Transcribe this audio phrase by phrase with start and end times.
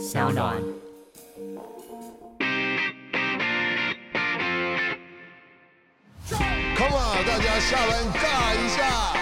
[0.00, 0.56] 小暖。
[6.76, 9.19] Come on，大家下班尬一下。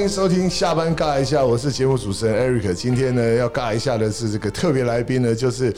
[0.00, 2.72] 欢迎收听下班尬一下，我是节目主持人 Eric。
[2.72, 5.70] 今天呢，要尬一下的是这个特别来宾呢，就是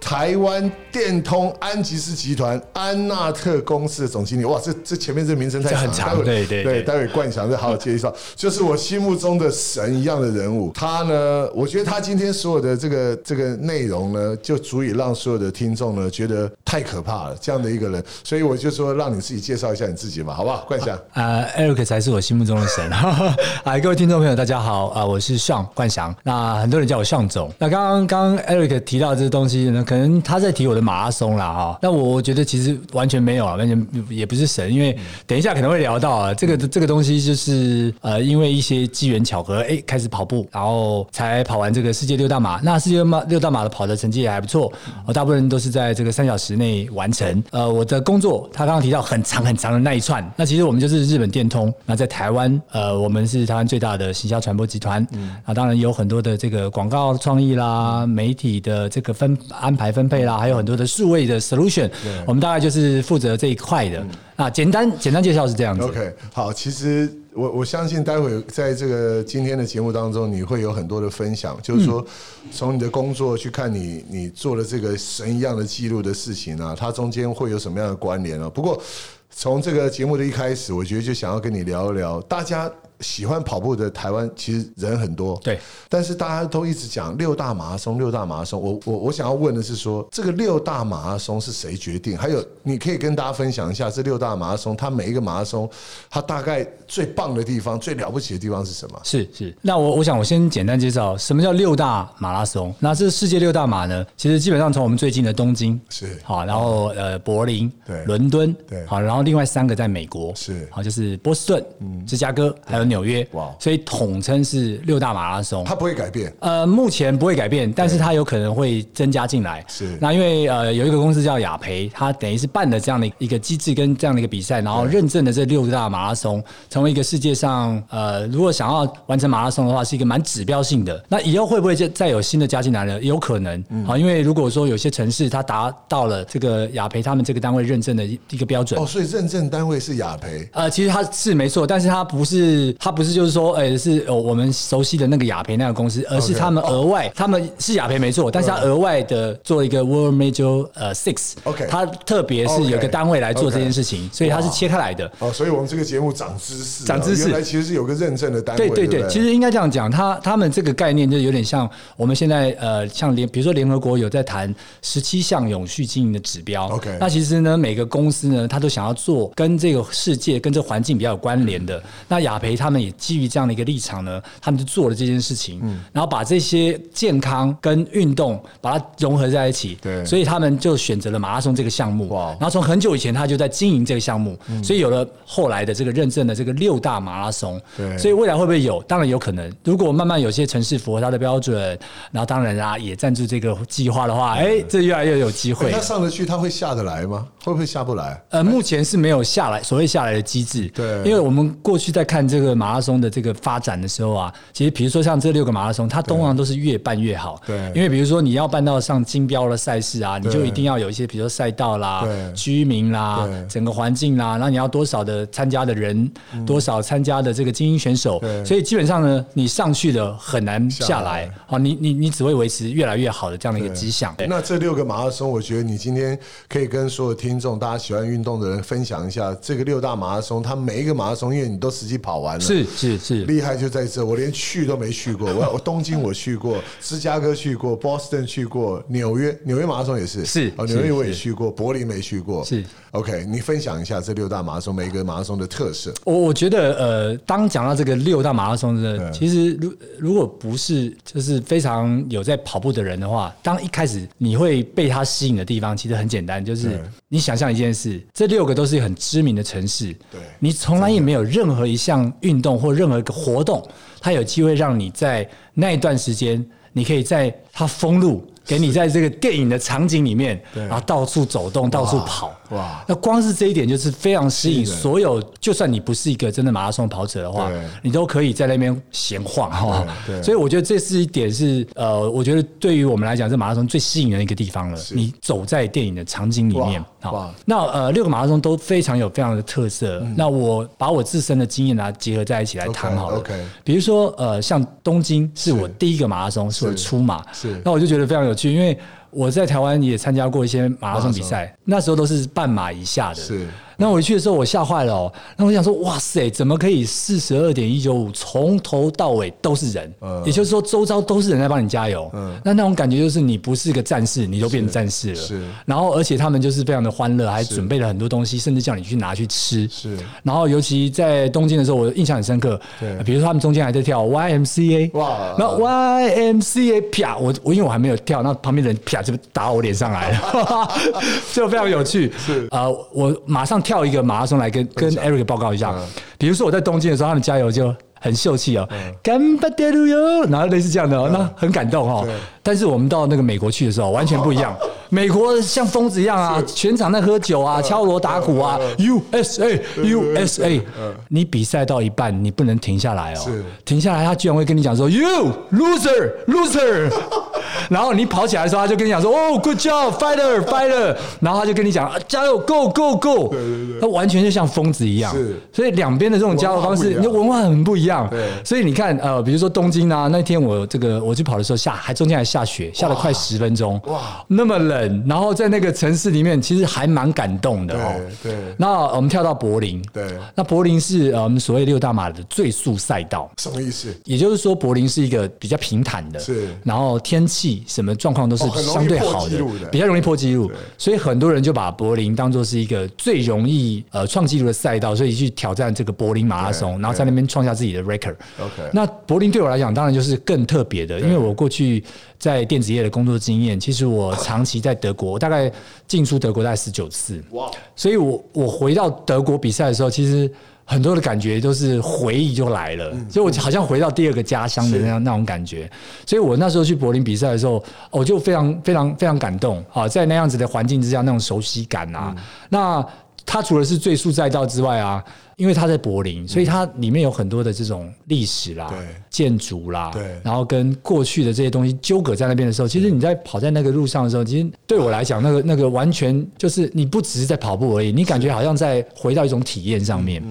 [0.00, 4.44] 台湾电通安吉斯集团安纳特公司的总经理。
[4.44, 8.14] 哇，这这前面这名称太长了，会对，对待会冠翔再好好介绍。
[8.36, 18.00] 就是我心目中的神一样的人物，他呢，我觉得他今天所有的这个这个内容呢，就足以让所有的听众呢觉得太可怕了，这样的一个人。
[18.22, 20.64] 所以我就说，让你自己介绍一下你自己嘛，好不好？
[20.68, 20.96] 冠翔。
[21.14, 22.88] 呃，Eric 才是我心目中的神。
[23.64, 26.14] 哎，各位听众朋友，大家好啊、我是向冠翔。
[26.22, 27.50] 那很多人叫我向总。
[27.58, 31.78] 那刚刚刚刚 Eric 提到这个东西呢，可能他在提我的马拉松啦哈。
[31.80, 34.94] 那我我觉得其实完全没有啊，完全也不是神，因为
[35.26, 42.60] 等一下可能会聊到啊，这个这个东西就是呃，因为一些机缘巧合，哎，开始跑步，然后才跑完这个世界六大马。
[42.62, 44.70] 那世界六大马的跑的成绩也还不错，
[45.06, 47.42] 我大部分都是在这个三小时内完成。
[47.50, 51.72] 呃，我的工作他刚刚提到很长很长的那一串，那其实我们就是日本电通。
[51.86, 55.06] 那在台湾，呃，我们是台湾最大的行销传播集团。
[55.44, 61.90] 啊，当然有很多的这个广告创意啦，媒体的这个分安排分配啦，还有很多的数位的 solution。
[62.26, 64.04] 我们大概就是负责这一块的。
[64.36, 65.84] 啊，简单简单介绍是这样子。
[65.84, 72.04] OK，好，其实我我相信待会在这个今天的节目当中，你会有很多的分享，就是说
[72.50, 78.50] 从你的工作去看你你做了这个神一样的记录的事情啊，它中间会有什么样的关联啊？
[78.50, 78.82] 不过
[79.30, 82.68] 从这个节目的一开始，我觉得就想要跟你聊一聊，大家。
[83.04, 88.60] 喜欢跑步的台湾其实人很多，对，但是大家都一直讲六大马拉松，六大马拉松。
[88.60, 92.16] 我我我想要问的是说，这个六大马拉松是谁决定？
[92.16, 95.68] 还有，你可以跟大家分享一下这六大马拉松，它每一个马拉松，
[96.08, 99.00] 它大概最棒的地方、最了不起的地方是什么？
[99.04, 102.74] 是是，那我我想我先简单介绍什么叫六大马拉松。
[102.78, 106.18] 那这世界六大马呢，其实基本上从我们最近的东京是。
[106.22, 108.04] 好，然后呃柏林对。
[108.04, 108.86] 伦敦对。
[108.86, 110.34] 好，然后另外三个在美国。
[110.34, 110.68] 是。
[110.70, 111.64] 好，就是波士顿、
[112.06, 115.64] 芝加哥还有纽约哇所以统称是六大马拉松。
[115.64, 116.32] 它不会改变。
[116.40, 119.64] 呃，目前不会改变，但是它有可能会增加进来。
[119.66, 131.02] 是那因为呃有一个公司叫雅培，它等于是办了这样的一个机制跟这样的一个比赛，然后认证了这六大马拉松，成为一个世界上呃如果想要完成马拉松的话，是一个蛮指标性的。
[131.08, 133.00] 那以后会不会再再有新的加进来呢？
[133.00, 138.84] 有可能嗯啊，因为如果说有些城市它达到了这个雅培他们这个单位认证的一一个标准哦，。
[138.86, 140.48] 所以认证单位是雅培。
[140.52, 155.10] 呃，其实它是没错，但是它不是，它不是就是说，呃，是哦，我们熟悉的那个雅培那个公司，而是他们额外，他们是雅培没错，但是他额外的做一个 World Major 呃 Six，OK 他特别是有个单位来做这件 OK 事情，所以它是切开来的。
[155.20, 158.68] 哦，所以我们这个节目长知识啊，长知识原来其实是有个认证的单位。
[158.68, 161.66] 对对对，其实应该这样讲，他他们这个概念就有点像
[161.96, 166.68] 我们现在呃，像联比如说联合国有在谈十七项永续经营的指标。
[166.68, 171.82] OK 那其实呢，每个公司呢，他都想要做跟这个世界、跟这环境比较有关联的。
[172.08, 179.76] 那雅培他们也基于这样的一个立场呢，他们就做了这件事情，嗯然后把这些健康跟运动把它融合在一起。
[179.82, 182.08] 对所以他们就选择了马拉松这个项目。
[182.08, 187.60] 哇然后从很久以前他就在经营这个项目，所以有了后来的这个认证的这个六大马拉松。
[187.76, 188.82] 对所以未来会不会有？
[188.84, 189.52] 当然有可能。
[189.62, 191.78] 如果慢慢有些城市符合它的标准，
[192.10, 195.80] 然后当然啊也赞助这个计划的话，哎，这越来越有机会哎他。
[195.80, 197.26] 上得去，他会下得来吗？
[197.44, 198.22] 会不会下不来？
[198.30, 207.56] 呃，目前是没有下来所谓下来的机制，对因为我们过去在看这个马拉松的这个发展的时候啊，其实比如说像这六个马拉松，它通常都是越办越好，对。
[207.74, 216.10] 因为比如说你要办到上金标的赛事啊，你就一定要有一些比如说赛道啦对、居民啦对、整个环境啦，然后你要多少的参加的人，
[216.44, 221.04] 多少参加的这个精英选手所以基本上呢，你上去的很难下下来。
[221.04, 224.14] 来，好，你你你只会维持越来越好的这样的一个迹象。
[224.26, 235.32] 那这六个马拉松，我觉得你今天可以跟所有听众、大家喜欢运动的人分享一下这个六大马拉松，它每一个马拉松，因为你都实际跑完了，是是是，厉害就在这，我连去都没去过。
[235.32, 242.44] 我我东京我去过， 芝加哥去过，Boston 去过，纽约纽约马拉松也是，是哦，纽约我也去过，柏林没去过。
[242.44, 242.64] 是。
[242.92, 245.92] OK，你分享一下这六大马拉松每一个马拉松的特色。
[246.04, 260.20] 我我觉得，呃，当讲到这个六大马拉松的，其实如如果不是就是非常有在跑步的人的话，当一开始你会被它吸引的地方，其实很简单，就是你想象一件事，这六个都是很知名的城市，对。
[260.38, 263.66] 你从来也没有任何一项运运动或任何一个活动，
[264.00, 266.44] 它有机会让你在那一段时间。
[266.72, 268.22] 你可以在它封路。
[268.46, 272.84] 给你在这个电影的场景里面，然后到处走动、到处跑，哇！
[272.86, 277.50] 那光是这一点就是非常吸引所有，就算你不是一个真的马拉松跑者的话，
[277.82, 279.86] 你都可以在那边闲晃，哈。
[280.22, 284.78] 所以我觉得这是一点是呃，我觉得对于我们来讲，这马拉松最吸引人的一个地方了。
[284.90, 287.34] 你走在电影的场景里面，好。
[287.46, 290.06] 那呃，六个马拉松都非常有非常的特色。
[290.18, 293.22] 那我把我自身的经验啊结合在一起来谈好了。
[293.64, 297.24] 比如说呃，像东京是我第一个马拉松，是我出马，
[297.64, 298.34] 那我就觉得非常有。
[298.34, 298.76] 趣，因为
[299.14, 303.16] 我在台湾也参加过一些马拉松比赛，那时候都是半马以下的。
[303.16, 303.46] 是。
[303.76, 305.12] 那我去的时候，我吓坏了哦。
[305.36, 309.92] 那我想说，哇塞，怎么可以四十二点一九五，从头到尾都是人？
[310.00, 312.08] 嗯也就是说，周遭都是人在帮你加油。
[312.14, 315.16] 嗯，那那种感觉就是你不是个战士，你就变成战士了。
[315.16, 315.42] 是。
[315.66, 319.68] 然后，而且他们就是非常的欢乐，还准备了很多东西，甚至叫你去拿去吃。
[319.68, 319.98] 是。
[320.22, 322.60] 然后，尤其在东京的时候，我印象很深刻。
[322.78, 323.02] 对。
[323.02, 324.96] 比如说，他们中间还在跳 YMCA。
[324.96, 325.34] 哇。
[325.36, 330.68] 那 YMCA 啪，我我因为我还没有跳，那旁边的人啪就打我脸上来了，
[331.32, 332.12] 就非常有趣。
[332.18, 332.46] 是。
[332.50, 333.54] 呃，我马上。
[333.64, 335.74] 跳一个马拉松来跟跟 Eric 报告一下，
[336.18, 338.68] 比如说我在东京的时候，他们加油就很秀气哦，
[339.02, 342.06] 干巴爹路哟，然后类似这样的，那很感动哦。
[342.42, 344.54] 但是我们到那个美国去的时候，完全不一样。
[344.94, 350.62] 美国像疯子一样啊，全场在喝酒啊，敲锣打鼓啊，USA USA。
[351.08, 353.20] 你比赛到一半，你不能停下来哦，
[353.64, 356.92] 停下来他居然会跟你讲说，You loser loser。
[357.70, 360.94] 然后你跑起来的时候，他就跟你讲说：“哦，Good job, fighter, fighter。
[361.20, 365.14] ”然后他就跟你讲：“加油，Go, Go, Go。”对对对，他完全就像疯子一样。
[365.14, 368.06] 是，所以两边的这种加油方式，你的文化很不一样。
[368.10, 373.80] 对，所以你看，呃，比如说东京啊，那天我这个我去跑的时候下，还中间还下雪，下了快十分钟。
[373.86, 378.00] 哇，那么冷，然后在那个城市里面，其实还蛮感动的哦。
[378.22, 379.82] 对，那我们跳到柏林。
[379.92, 383.28] 对，那柏林是呃我们所谓六大马的最速赛道。
[383.38, 383.92] 什么意思？
[384.04, 386.20] 也就是说，柏林是一个比较平坦的。
[386.20, 388.36] 是，然后天气什么状况都。
[388.36, 389.38] 是相对好的，
[389.70, 398.16] 比较容易破纪录，所以很多人就把柏林当做是一个最容易呃创纪录的赛道，所以去挑战这个柏林马拉松，然后在那边创下自己的 record。
[398.38, 401.82] OK，那柏林对我来讲当然就是更特别的，因为我过去
[402.24, 405.52] 在电子业的工作经验，其实我 长期在德国，大概
[405.86, 410.30] 进出德国大概十九次，哇，所以我我回到德国比赛的时候，其实。
[410.66, 415.70] 很多的感觉都是回忆就来了，所以我好像回到第二个家乡的那样那种感觉。
[416.06, 422.16] 所以我那时候去柏林比赛的时候，我就非常非常非常感动啊，在那样子的环境之下，那种熟悉感啊。
[422.48, 422.82] 那
[423.26, 425.04] 它除了是最速赛道之外啊。
[425.36, 428.72] 因为它在柏林，所以它里面有很多的这种历史啦、
[429.10, 429.90] 建筑啦，
[430.22, 440.22] 然后跟过去的这些东西纠葛在那边的时候，其实你在跑在那个路上的时候，其实对我来讲，那个那个完全就是你不只是在跑步而已，你感觉好像在回到一种体验上面。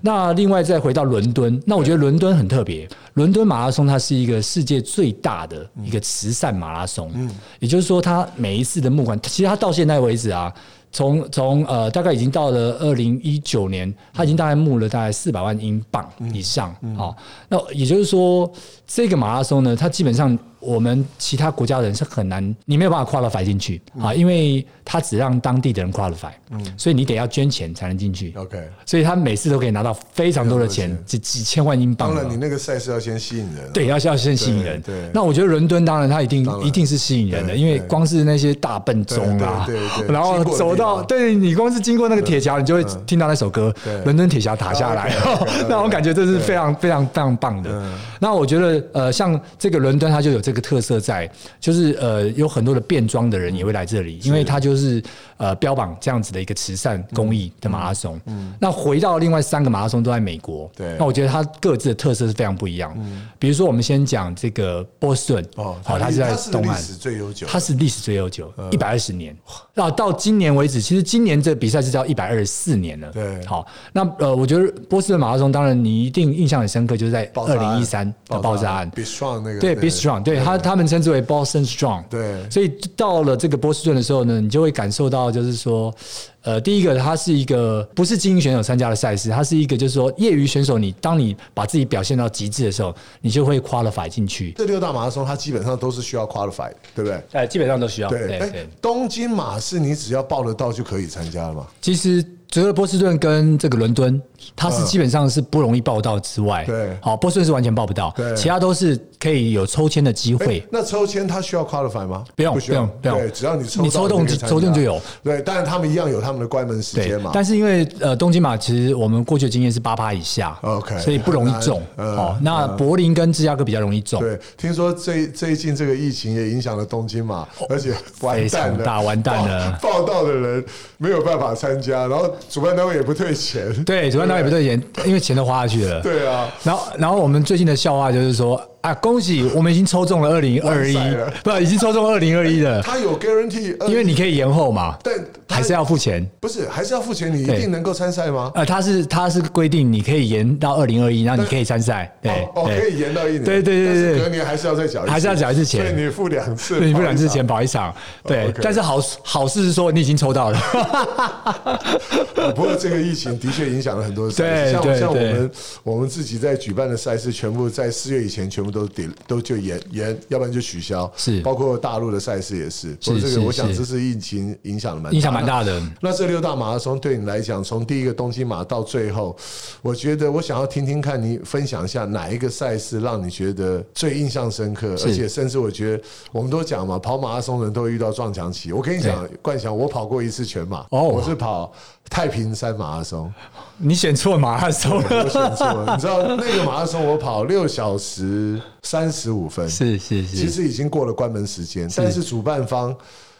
[0.00, 7.12] 那另外再回到伦敦，那我觉得伦敦很特别，伦敦马拉松它是一个世界最大的一个慈善马拉松，
[7.58, 10.52] 也就是说，它每一次的募款，其实它到现在为止啊。
[10.90, 17.14] 从从呃，大概已经到了二零一九年，他已经大概募了大概四百万英镑以上，好，
[17.48, 18.50] 那也就是说，
[18.88, 20.36] 这个马拉松呢，它基本上。
[20.60, 28.34] 我们其他国家人是很难，你没有办法 qualify 进去啊，因为它只让当地的人 qualify，嗯，所以你得要捐钱才能进去。
[28.36, 32.08] OK，所以他每次都可以拿到非常多的钱，几几千万英镑。
[32.12, 34.82] 当然，你那个赛事要先吸引人，对，要要先吸引人。
[34.82, 45.12] 对，那我觉得伦敦当然它一定一定是吸引人的，因为光是那些大笨钟啊，对 对，然后走到，对你光是经过那个铁桥，你就会听到那首歌，《伦敦铁桥塌下来》
[45.70, 47.88] 那我感觉这是非常非常非常棒的。
[48.18, 51.30] 那我觉得呃，像这个伦敦，它就有这个特色在。
[51.60, 55.02] 就是呃，有很多的变装的人也会来这里，因为它就是
[55.36, 58.20] 呃标榜这样子的一个慈善公益的马拉松。
[58.26, 62.94] 嗯，那回到另外三个马拉松都在美国，对，那我觉得它各自的特色是非常不一样。
[62.98, 69.36] 嗯，比如说我们先讲这个波士顿，哦，好，它是在东岸，历史最悠久，它是历史最悠久，一百二十年。
[69.74, 73.10] 那到今年为止，其实今年这比赛是叫一百二十四年了。
[73.10, 81.18] 对，好，那呃，我觉得波士顿马拉松，当然你一定印象很深刻，就是在二零一三的爆炸案，Be Strong 那个，对，Be Strong，对他他们称之为。
[81.28, 85.94] Boston Strong，对，所以到了这个波士顿的时候呢，你就会感受到，就是说，
[86.40, 94.52] 呃，第一个，它是一个不是精英选手参加的赛事，它是一个就是说业余选手，你当你把自己表现到极致的时候，你就会 qualify 进去。
[94.52, 97.20] 这六大马拉松，它基本上都是需要 qualify，对不对？
[97.32, 98.08] 哎，基本上都需要。
[98.08, 101.66] 对，哎，东京马是你只要报得到就可以参加了吗？
[101.82, 102.24] 其实。
[102.50, 104.20] 除了波士顿跟这个伦敦，
[104.56, 110.66] 它是基本上是不容易报到之外，对好，波士顿是完全报不到对，其他都是可以有抽签的机会。
[110.70, 112.24] 那抽签它需要 qualify 吗？
[112.34, 115.00] 不用，不用不用对，只要你抽到你抽中就抽中就有。
[115.22, 117.30] 对，但是他们一样有他们的关门时对间嘛。
[117.34, 122.36] 但是因为呃东京马其实我们过去的经验是八趴以下 OK，所以不容易中哦。
[122.40, 130.64] 那柏林跟芝加哥比较容易中，对，听说最最近这个疫情也影响了东京嘛，而且完非蛋了，完蛋了报报道的人
[130.96, 133.72] 没有办法参加，然后主办单位也不退钱。
[133.84, 136.00] 对，主办单位也不退钱，因为钱都花下去了。
[136.00, 140.96] 对啊，然后，然后我们最近的笑话就是说啊，恭喜我们已经抽中了二零二一
[141.42, 145.14] 不，已经抽中二零二一的，他有 guarantee，呃因为你可以延后嘛，但
[145.48, 146.24] 还是要付钱。
[146.40, 148.52] 不是还是要付钱，你一定能够参赛吗？
[148.54, 154.18] 呃，他是他是规定你可以延到二零二一，然后你可以参赛，对哦，哦可以延到一年，对对对对。
[154.20, 155.84] 隔年还是要再缴一次，还是要缴一次钱。
[155.84, 157.94] 所以你付两次，对，你不然之跑一场前跑一场，
[158.24, 160.58] 对但是好好事是说你已经抽到了，
[162.36, 165.00] 哦不过这个疫情的确影响了很多赛事，像对对对。
[165.00, 165.50] 像我们
[165.82, 171.40] 我们自己在举办的赛事，全部在四月以前全部都得都就延延，要不然就取消，是。
[171.40, 172.96] 包括大陆的赛事也是。
[173.00, 175.82] 所以这个我想这是疫情影响了蛮影响蛮大的。
[176.00, 179.36] 那这六大马拉松对你来讲，从第一个东京马到最后，
[179.82, 188.72] 我觉得我想要听听看你分享一下哪一个赛事让你觉得最印象深刻，而且甚至我觉得我们都讲嘛，跑马拉松的人都会遇到撞墙期。
[188.72, 191.02] 我跟你讲，冠翔，我跑过一次全马，哦。
[191.02, 191.72] 我是跑
[192.10, 193.32] 太平山马拉松，
[193.78, 195.06] 你选错马拉松了。
[195.10, 195.94] 我了，选错了。
[195.94, 202.96] 你知道那个马拉松我跑六小时三十五分，是是其，实已经过了关门时间，但是主办方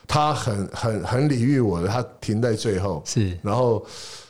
[0.07, 3.39] 他很很很礼遇我的，他停在最后，是。
[3.43, 3.85] 然后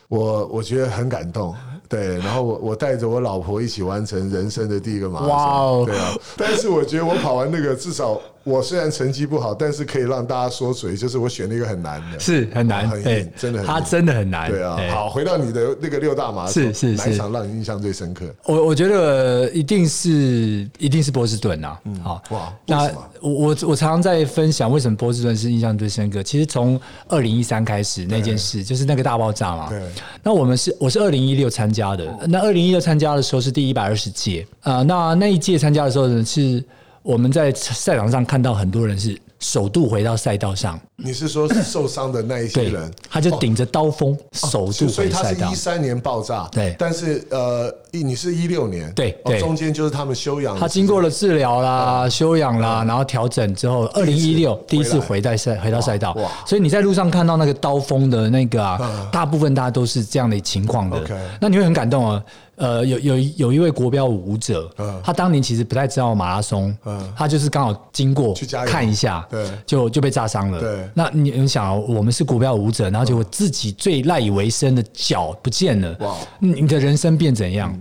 [0.09, 1.55] 我我觉得很感动，
[1.89, 14.79] 对，然后我我带着我老婆一起完成人生的第一个马拉松，哇哦对啊，但是我觉得我跑完那个，至少我虽然成绩不好，但是可以让大家说嘴，就是我选了一个很难的，是很难很，硬，真的很它硬真的很难，对啊。
[14.91, 18.27] 好，回到你的那个六大马拉松，是是是哪一场让你印象最深刻？
[18.45, 22.91] 我我觉得一定是一定是波士顿呐、啊，好、哇那
[23.21, 26.23] 我我我常常在分享为什么波士顿是印象最深刻。
[26.23, 29.69] 其实从二零一三开始那件事，就是那个大爆炸嘛。
[29.69, 29.83] 对
[30.23, 34.47] 那我们是我是二零一六参加的，那二零一六参加的时候是第一百二十届。
[34.61, 36.63] 啊、呃那那一届参加的时候呢，是
[37.03, 43.39] 我们在赛场上看到很多人是首度回到赛道上，你是说受伤的那一些人？，他就哦。
[43.41, 45.47] 顶着刀锋首度所以他回赛道。
[45.47, 45.55] 是一。
[45.55, 46.75] 三年爆炸，对。
[46.79, 49.13] 但是呃，一你是一六年，哦对。
[49.25, 56.13] 对中间就是他们休养他经过了治疗啦、休养啦，然后调整之后，二零一六第一次回到赛回到赛道。
[56.15, 60.99] 哇，所以你在路上看到那个刀锋的那个啊，大部分大家都是这样的情况的。
[60.99, 61.15] OK。
[61.41, 62.21] 那你会很感动啊。
[62.59, 70.61] 呃，有有有一位国标舞者嗯，他当年其实不太知道马拉松嗯，他就是刚好经过去看一下，对就就被炸伤了。
[70.61, 77.73] 对那你你想啊，我们是国标舞者，然后结果自己最赖以为生的脚不见了，哇你的人生变怎样？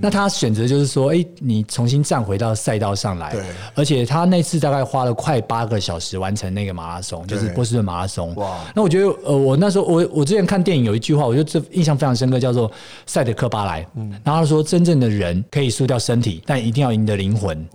[0.00, 3.42] 那他选择就是说，哎、你重新站回到赛道上来对，
[3.74, 8.34] 而且他那次大概花了快八个小时完成那个马拉松，就是波士顿马拉松。
[8.36, 12.70] 哇那我觉得，呃，我那时候我我之前看电影有一句话，我觉得这印象非常深刻，叫做
[13.04, 13.86] 赛德克巴莱。
[14.24, 17.66] 然后他说，真正的人可以输掉身体，但一定要赢得灵魂。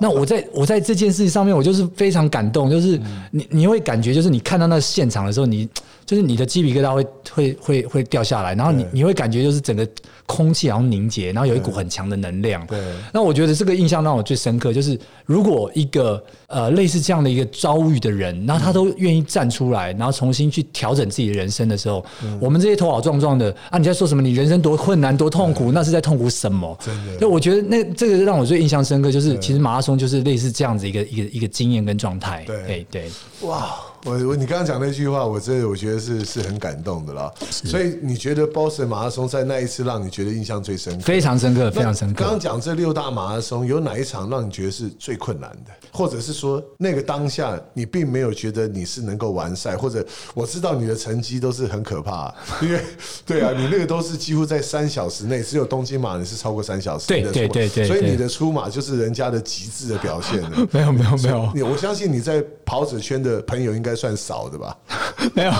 [0.00, 5.68] 那我在我在这件事情上面，我就是非常感动，就是你你会感觉，就是你看到那现场的时候，你
[6.04, 9.86] 就是你的鸡皮疙瘩会会会会掉下来，然后你你会感觉就是整个
[10.26, 12.66] 空气好像凝结，然后有一股很强的能量。
[12.66, 12.78] 对
[13.12, 22.04] 那我觉得这个印象让我最深刻，就是如果一个呃类似这样的一个遭遇的人，然后他都愿意站出来，然后重新去调整自己的人生的时候，
[22.40, 24.22] 我们这些头好壮壮的啊，你在说什么？
[24.22, 26.76] 你人生多困难多痛苦，那是在痛苦什么？
[26.84, 32.44] 真的对，我觉得那这个让我最印象深刻，就是其实马拉松就是类似这样子一个一个一个经验跟状态。
[32.46, 33.10] 对对对，
[33.48, 37.32] 哇，我我你刚刚讲那句话，我真的我觉得是是很感动的啦。
[37.50, 41.04] 所以你觉得 Boston 马拉松在那一次让你觉得印象最深刻？
[41.04, 42.40] 非常深刻，非常深刻刚刚。
[42.40, 45.70] 讲这六大马拉松，有哪一场让你觉得是最困难的？
[45.92, 50.04] 或者是说，那个当下你并没有觉得你是能够完赛，或者
[50.34, 52.80] 我知道你的成绩都是很可怕，因为
[53.24, 60.66] 对啊，你那个都是几乎在三小时内，只有东京马你是超过三小时的对对对对所以你的出马就是人家的极致的表现了。
[60.72, 64.76] 没有没有没有你我相信你在跑者圈的朋友应该算少的吧？
[65.34, 65.50] 没有，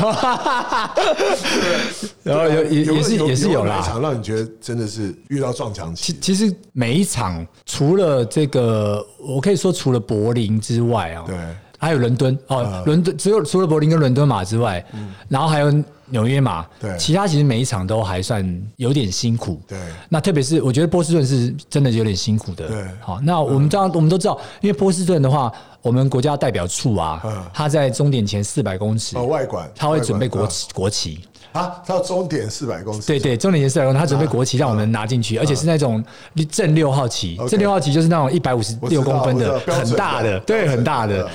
[2.22, 3.98] 然后有也也是也是有啦。
[4.02, 6.16] 让你觉得真的是遇到撞墙期？
[6.20, 11.36] 其实每一场除了这个，我可以说除了柏林之外啊，对，
[11.78, 12.36] 还有伦敦。
[12.48, 14.84] 哦，伦敦只有除了柏林跟伦敦马之外，
[15.28, 15.72] 然后还有
[16.06, 16.96] 纽约马，对。
[16.98, 19.78] 其他其实每一场都还算有点辛苦，对。
[20.08, 22.84] 那特别是我觉得波士顿是真的有点辛苦的，对。
[23.00, 25.50] 好，那我们知道我们都知道，因为波士顿的话，
[25.82, 31.20] 我们国家代表处啊嗯，它在终点前四百公尺哦，外馆他会准备国旗国旗。
[31.52, 36.02] 啊，到终点四百公尺，对对，终点前四百公尺，他准备国旗让我们拿进去，而且是那种
[36.50, 41.28] 正六号旗，正六号旗就是那种一百五十六公分的，很大的，对，很大的。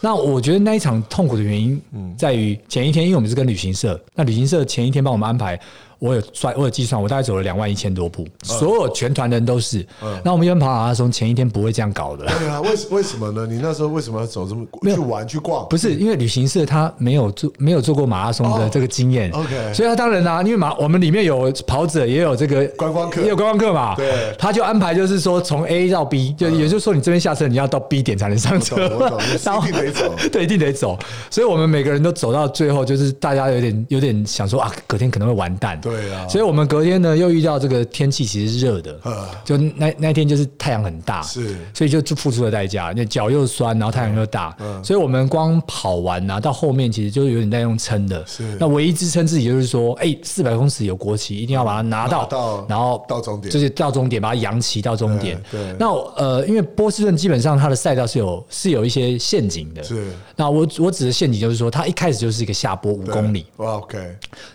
[0.00, 1.78] 那我觉得那一场痛苦的原因
[2.16, 5.60] 在于前一天，因为我们是跟旅行社，那旅行社前一天帮我们安排。
[5.98, 9.84] 我有算，我有计算，我大概走了两万一千多步，所有全团人都是。
[10.22, 12.24] 那我们一般跑马拉松前一天不会这样搞的。
[12.38, 13.46] 对啊，为为什么呢？
[13.46, 15.66] 你那时候为什么要走这么去玩去逛？
[15.68, 19.74] 不是因为旅行社他没有做没有做过马拉松的这个经验，OK。
[19.74, 23.94] 所以他当然啦，因为马我们里面有跑者，也有这个观光客，也有观光客嘛。
[23.96, 28.76] 对，他就安排就是说从 A 到 B，就也就是说你这边下车，你要到 B 点才能上车。
[28.98, 29.18] 我懂，
[29.68, 30.98] 一定得走， 对，一定得走。
[31.30, 35.80] 所以我们每个人都走到最后，就是大家有点有点想说啊，隔天可能会完蛋。
[35.88, 36.68] 对啊，所以我们。
[36.68, 39.00] 隔天呢，又遇到这个天气其实是热的，
[39.42, 44.54] 就那那天就是太阳很大，是，所以就就付出了代价，那脚又酸，然后太阳又大，
[44.84, 48.54] 所以我们光跑完啊，到后面其实就有点在用撑的，是。
[48.60, 55.40] 那唯一支撑自己就是说，哎，四百公尺有国旗，一定要把它拿到，到，然后到终点，就是到终点把它扬起到终点。
[55.50, 55.74] 对。
[55.78, 60.12] 那呃，因为波士顿基本上它的赛道是有是有一些陷阱的，是。
[60.36, 63.46] 那我我指的陷阱就是说，它一开始就是一个下坡五公里。
[63.56, 63.98] 哇，OK。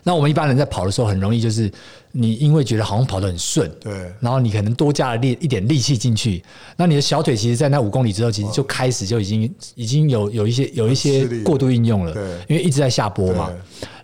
[0.04, 1.72] 那我们一般人在跑的时候，很容易就是。
[2.16, 6.40] 你因为觉得好像跑得很顺，对，然后你可能多加了力一点力气进去，
[6.76, 13.50] 那你的小腿其实，在那五公里之后，其实就开始就已经已经有有一些有一些过度运用了，对，因为一直在下坡嘛，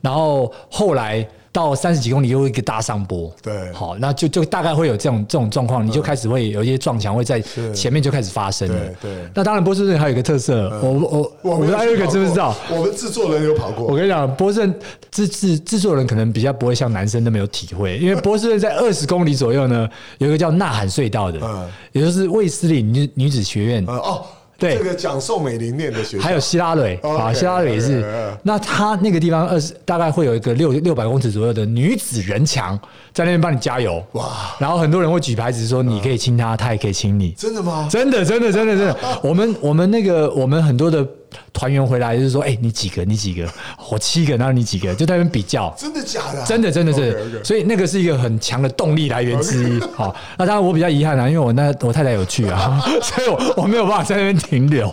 [0.01, 1.25] 然后后来。
[1.53, 7.41] 到三十几公里又一个大上坡，对，好，那就就大概会有这种这种状况，你就开始会有一些撞墙会在
[7.75, 8.77] 前面就开始发生了。
[9.03, 12.55] 对，那当然波士顿还有一个特色，我我我们还有一个知不知道？
[12.71, 13.87] 我们制作人有跑过。
[13.87, 14.75] 我跟你讲，波士顿
[15.11, 19.89] 制制制作人可能比较不会像男生那么有体会，因为波士顿在二十公里左右呢，
[20.19, 24.25] 有一个叫呐喊隧道的，嗯，也就是卫斯理女女子学院，哦。
[24.61, 28.05] 对，这个讲宋美龄念的学校，还有希拉蕊啊，希拉蕊也是。
[28.43, 32.79] 那他那个地方二十大概会有一个六六百公尺左右的女子人墙，
[33.13, 34.55] 在那边帮你加油哇！
[34.59, 37.31] 然后很多人会举牌子说你可以亲他，他也可以亲你。
[37.33, 37.89] 真的吗？
[37.91, 38.97] 真的，真的，真的，真的。
[39.25, 41.07] 我们我们那个我们很多的。
[41.53, 43.05] 团员回来就是说，哎，你几个？
[43.05, 43.49] 你几个？
[43.91, 44.95] 我七个，然后你几个？
[44.95, 46.45] 就在那边比较，真的假的？
[46.45, 47.45] 真的，真的，真的。
[47.45, 49.81] 所以那个是一个很强的动力来源之一。
[49.95, 54.91] 好，那当然我比较遗憾啊，因为我那我太太有去啊， 所以我我没有办法在那边停留。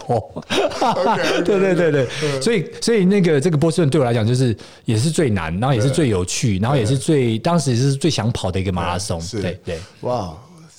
[1.46, 2.08] 对对对对，
[2.42, 9.22] 所以所以那个这个波士顿对我来讲就是也是最难，然后也是最有趣，然后也是最当时也是最想跑的一个马拉松。
[9.32, 10.34] 对对，哇。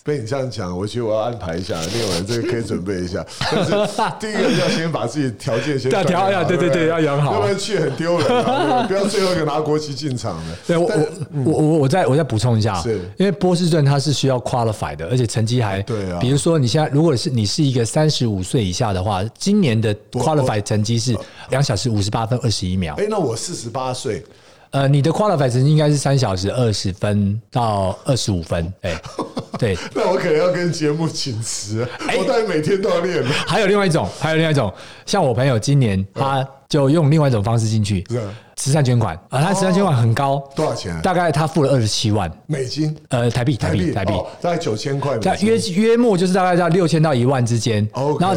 [0.09, 3.23] 被你这样讲，我觉得我要安排一下，练完这个可以准备一下。
[3.53, 3.73] 但是
[4.19, 8.27] 第一个要先把自己条件先调要对对对，要养好，要不然去很丢人，
[8.89, 10.57] 不要最后一个拿国旗进场的。
[10.67, 10.91] 对我
[11.45, 16.19] 我我我再我再补充一下，是因为波士顿它是需要 qualify 的，而且成绩还对啊。
[16.21, 21.15] 比如说你现在如果是你是一个三十五岁以下的话，今年的 qualify 成绩是
[21.51, 22.95] 两小时五十八分二十一秒。
[22.97, 24.25] 哎，那我四十八岁。
[24.71, 29.01] 呃，你的 qualify 时间应该是三小时二十分到二十五分，哎，
[29.59, 29.77] 对。
[29.95, 31.87] 那我可能要跟节目请辞，
[32.19, 33.25] 我大概每天都要练。
[33.25, 34.73] 还有另外一种，还有另外一种，
[35.07, 38.05] 像我朋友今年他就用另外一种方式进去。
[38.57, 41.01] 慈善捐款啊，他慈善捐款很高，多少钱？
[41.01, 45.17] 大概他付了二十七万美金，呃，台币，台币，台币，大概九千块。
[45.21, 47.89] 在约约莫就是大概在六千到一万之间。
[48.19, 48.35] 然后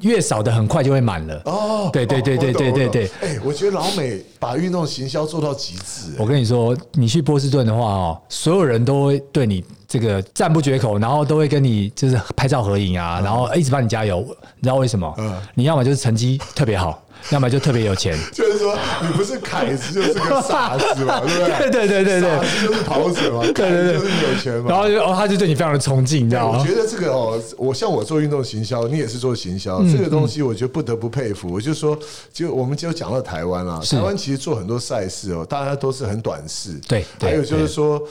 [0.00, 1.40] 越少的很快就会满了。
[1.46, 3.10] 哦，对对对对对对对。
[3.22, 6.12] 哎，我觉得老美把运动行销做到极致。
[6.18, 14.20] 我跟你说，你去波士顿的话哦，所有人都会对你这个赞不绝口，然后都会跟你就是拍照合影啊，然后一直帮你加油。
[14.56, 15.14] 你知道为什么？
[15.16, 17.02] 嗯，你要么就是成绩特别好。
[17.30, 21.70] 要么就特别有钱， 就是说你不是凯子就是个傻子嘛，对不对？
[21.70, 24.70] 对对对对对，就是跑者嘛，对对对，就是有钱嘛。
[24.70, 26.58] 然后就哦，他就对你非常的崇敬，你知道吗？
[26.60, 31.52] 我觉得这个哦，我像我做运动行销，你也是做行销，这个东西我觉得不得不佩服。
[31.52, 31.98] 我就说，
[32.32, 38.02] 就我们就讲到台湾啊，台湾其实做很多赛事哦，大家都是很短视，对，还有就是说。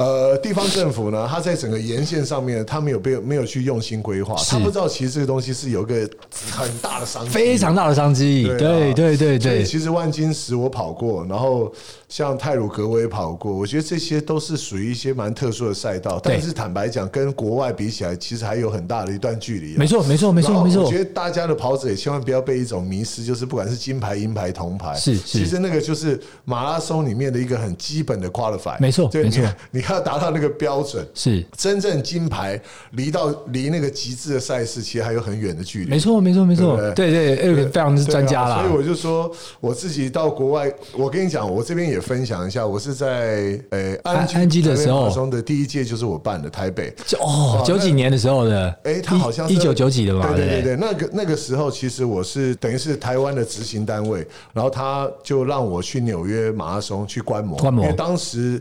[0.00, 6.08] 呃，地方政府呢，他在整个沿线上面，他没有被没有去用心规划，他不知道其实这个东西是有个
[6.50, 8.44] 很大的商机，非常大的商机。
[8.44, 11.70] 对对对对，其实万金石我跑过，然后
[12.08, 16.18] 像泰鲁格我也跑过，我觉得这些都是属于一些蛮特殊的赛道。
[16.18, 19.76] 但是坦白讲，跟国外比起来，其实还有很大的一段距离。
[19.76, 20.84] 没错没错没错没错。
[20.84, 28.80] 我觉得大家的跑者也千万不要被一种迷失，就是不管是金牌、银牌、铜牌，是其实那个就是马拉松里面的一个很基本的 qualify。
[28.80, 29.89] 没错没错，你看。
[29.92, 31.44] 要达到那个标准，是。
[31.56, 32.60] 真正金牌
[32.92, 35.90] 离到离那个极致的赛事，其实还有很远的距离。
[35.90, 37.36] 没错，没错，没错，对对？
[37.36, 38.56] 对，这个非常是专家啦。
[38.56, 45.10] 啊所以我就说，我自己到国外，我跟你讲，我这边也分享一下，我是在呃安安基的时候。
[45.10, 46.92] 马的第一届就是我办的台北。
[47.06, 50.62] 就哦，九几年的时候的，哎，他好像是一九九几的嘛，对对对。
[50.62, 57.84] 对对，那个那个时候，其实我是等于是台湾的执行单位，然后他就让我去纽约马拉松去观摩，观摩。
[57.84, 58.60] 因为当时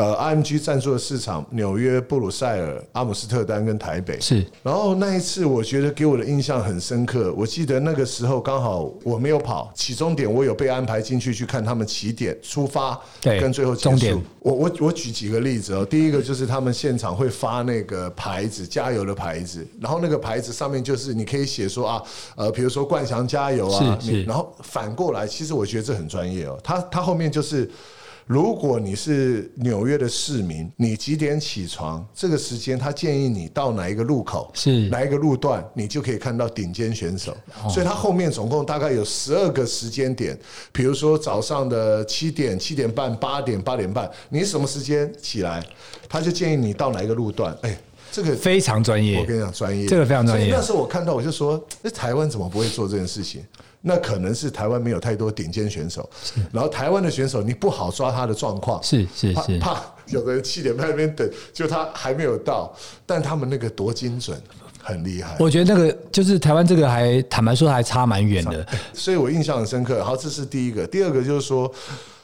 [0.00, 7.34] 呃 IMG 赞助的市场，纽约、布鲁塞尔、阿姆斯特丹跟台北是然后那一次，我觉得给我的印象很深刻。
[7.36, 14.24] 我记得那个时候刚好我没有跑起终点，我有被安排进去去看他们起点出发，对跟最后结束终点。
[14.38, 15.84] 我我我举几个例子哦。
[15.84, 22.02] 第一个就是他们现场会发那个牌子，加油的牌子，然后那个牌子上面就是你可以写说啊，
[22.36, 26.58] 呃，比如说冠翔加油啊，是然后反过来，其实我觉得这很专业哦。
[26.64, 27.70] 他他后面就是。
[28.30, 32.06] 如果你是纽约的市民，你几点起床？
[32.14, 37.36] 这个时间他建议你到哪一个路口，是哪一个路段，你就可以看到顶尖选手。
[37.68, 40.38] 所以他后面总共大概有十二个时间点，
[40.70, 45.60] 比如说早上的七点、七点半、八点、八点半，你什么时间起来，
[46.08, 47.52] 他就建议你到哪一个路段。
[47.62, 47.76] 哎，
[48.12, 49.24] 这个非常专业我。
[49.24, 53.44] 跟你讲，专业，这个非常专业那时候我看到，我就说，那台湾怎么不会做这件事情？
[53.82, 56.08] 那可能是台湾没有太多顶尖选手，
[56.52, 62.70] 然后台湾的选手你不好抓他的状况，是是是，怕怕有的人七点半那边等，就他还没有到，
[63.06, 64.38] 但他们那个多精准，
[64.82, 65.34] 很厉害。
[65.40, 68.66] 我觉得那个就是台湾这个还坦白说还差蛮远的。
[68.92, 70.04] 所以我印象很深刻。
[70.04, 71.72] 好，这是第一个，第二个就是说。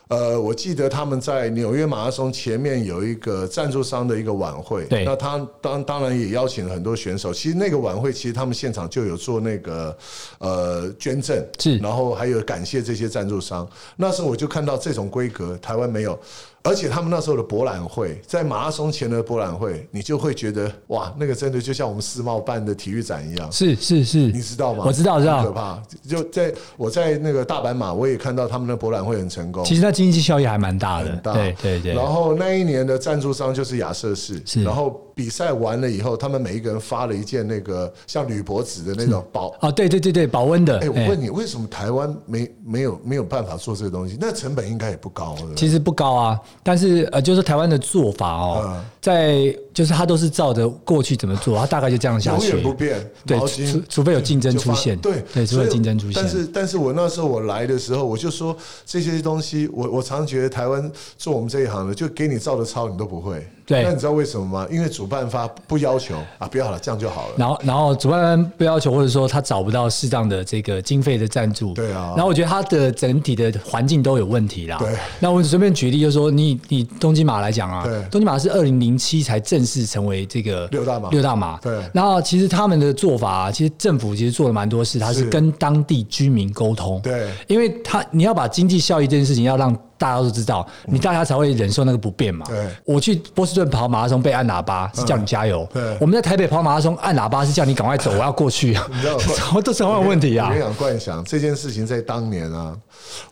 [0.08, 7.32] 呃，我记得他们在纽约马拉松前面有一个赞助商的一个晚会，对那他当当然也邀请了很多选手。
[7.32, 9.96] 其实那个晚会，其实他们现场就有做那个
[10.38, 13.68] 呃捐赠，是然后还有感谢这些赞助商。
[13.96, 16.18] 那时候我就看到这种规格，台湾没有。
[16.66, 23.50] 而且他们那时候的博览会，在马拉松前的博览会，你就会觉得哇，那个真的就像我们世贸办的体育展一样。
[23.52, 24.84] 是是是，你知道吗？
[24.86, 25.38] 我知道，知道。
[25.38, 25.82] 很可怕。
[26.08, 29.64] 就在我在那个大阪马，我也看到他们的博览会很成功。
[29.64, 31.94] 其实它经济效益还蛮大的，很大对对对。
[31.94, 39.54] 然后那一年的赞助商就是亚瑟士，是然后比赛完了以后，他们每一个人发了一件那个像铝箔纸的那种保。
[39.60, 40.78] 啊，对对对对，保温的。
[40.80, 44.16] 哎，我问你，为什么台湾没没有没有办法做这个东西？
[44.20, 53.10] 那成本应该也不高，其实不高啊，但是呃，就是台湾的做法哦嗯，在就是他都是照着过去怎么做，他大概就这样下永去，远不变。
[53.26, 56.22] 对，除除非有竞争出现，对对，除非有竞争出现。
[56.22, 63.46] 但是，但是我那时候我来的时候，我就说这些东西，我我常觉得台湾做我们这一行的，就给你照着抄，你都不会。
[63.66, 64.66] 对那你知道为什么吗？
[64.70, 67.34] 因为主办方不要求啊，不要了，这样就好了。
[67.36, 74.78] 然后，然后主办方不要求，或者说他找不到适当的这个经费的赞助，对啊然后我觉得他的整体的环境都有问题啦。
[74.78, 81.56] 对那我随便举例，就是说，你以东京马来讲啊对，东京马是二零零七才正式成为这个六大马六大马。
[81.58, 87.00] 对然后其实他们的做法啊，其实政府其实做了蛮多事，他是是跟当地居民沟通。
[87.00, 92.44] 对因为他你要把经济效益这件事情要让大家都知道，你大家才会忍受那个不便嘛。
[92.48, 92.68] 对。
[92.84, 95.96] 我去波士顿跑马拉松被按喇叭是叫你加油，对。
[96.00, 100.46] 我们在台北跑马拉松按喇叭是叫你赶快走，我要过去啊， 你知道 什么都什么有问题啊。
[100.46, 100.62] 我跟你？
[100.62, 102.76] 讲，冠想这件事情在当年啊，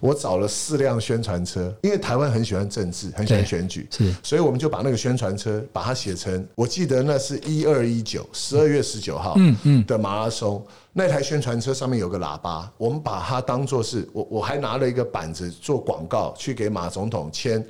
[0.01, 4.15] 我找了四辆宣传车，因为台湾很喜欢政治，很喜欢对选举，是。
[4.23, 9.87] 所以我们就把那个宣传车把它写成，我记得那是一二一九十二月十九号，嗯嗯。
[9.87, 10.65] 的马拉松。
[10.97, 17.63] 那台宣传车上面有个喇叭，我们把它当做是我我还拿了一个板子做广告，去给马总统签。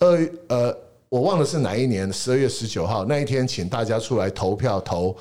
[0.00, 0.76] 二呃，
[1.08, 5.16] 我忘了是哪一年，十二月十九号那一天，请大家出来投票投。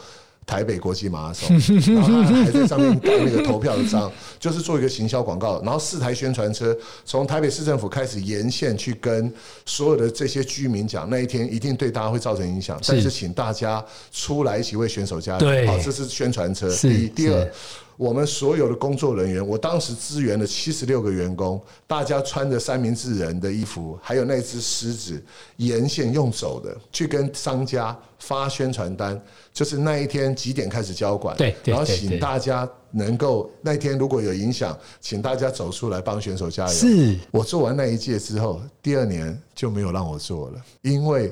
[0.45, 1.49] 台北国际马拉松，
[1.93, 5.61] 然后他还在上面盖那个投票的章， 就是做一个行销广告。
[5.63, 6.75] 然后四台宣传车
[7.05, 9.31] 从台北市政府开始沿线去跟
[9.65, 15.39] 所有的这些居民讲，那一天一定对大家会造成影响，但是请大家出来一起为选手加油。
[15.39, 16.69] 对好，这是宣传车。
[16.75, 17.51] 第一，第二是。
[17.97, 25.23] 我们所有的工作人员，我当时支援了七十六个员工，大家穿着三明治人的衣服，还有那只狮子，
[25.57, 29.21] 沿线用走的去跟商家发宣传单，
[29.53, 36.73] 就是那一天几点开始交管，对对然后请大家能够那天如果有影响，请大家走出来帮选手加油。
[36.73, 41.31] 是我做完那一届之后，第二年就没有让我做了，因为。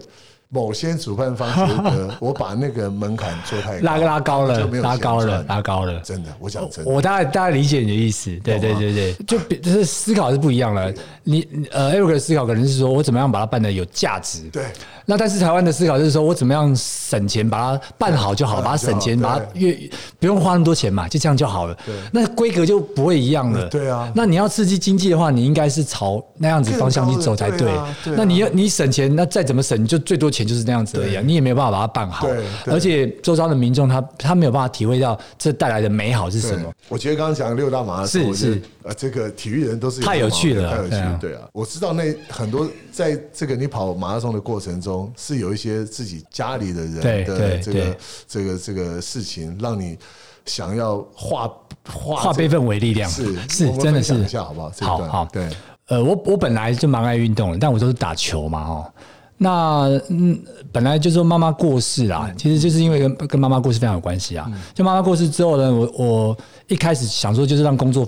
[0.52, 6.00] 某些主办方觉得 我把那个门槛做太拉拉高了就没，有拉高了，拉高了。
[6.00, 10.92] 真的，我讲真的，我大概大概理解你的意思，对对对对，就比就是思考是不一样了。
[11.24, 14.66] 你你呃，Eric 的思考可能是说我怎么样把它办的有价值，对。
[15.10, 19.76] 那但是台湾的思考就是说我怎么样省钱把它办好就好，对把它省钱，把它越
[20.20, 21.76] 不用花那么多钱嘛，就这样就好了。
[22.12, 23.68] 那规格就不会一样了。
[23.70, 24.12] 对啊。
[24.14, 27.74] 那你要刺激经济的话，你应该是朝那样子方向去走才对。
[28.06, 32.28] 那你要你省钱，那再怎么省，你就最多钱就是那样子而已、啊，你也没有办法把它办好。
[32.28, 38.62] 对，而且周遭的民众他他没有办法体会到这带来的美好是什么。，我觉得刚刚讲的六大马拉松，是
[38.94, 41.18] 这个体育人都是太有趣了太有趣对啊了。
[41.22, 47.98] 对啊，我知道那很多在这个你跑马拉松的过程中，是有一些自己家里的人对的这个
[48.28, 49.98] 这个这个事情，让你
[50.46, 51.48] 想要化
[51.88, 54.72] 化化悲愤为力量，是是真的是一下好不好？
[54.82, 55.50] 好好对，
[55.88, 58.94] 呃，我我本来就蛮爱运动的，但我都是打球嘛，哦。
[59.42, 60.38] 那嗯，
[60.70, 64.52] 本来就说妈妈过世嗯啦，其实就是因为跟跟妈妈过世非常有关系啊。
[64.74, 68.06] 就妈妈过世之后呢，我我一开始想说就是让工作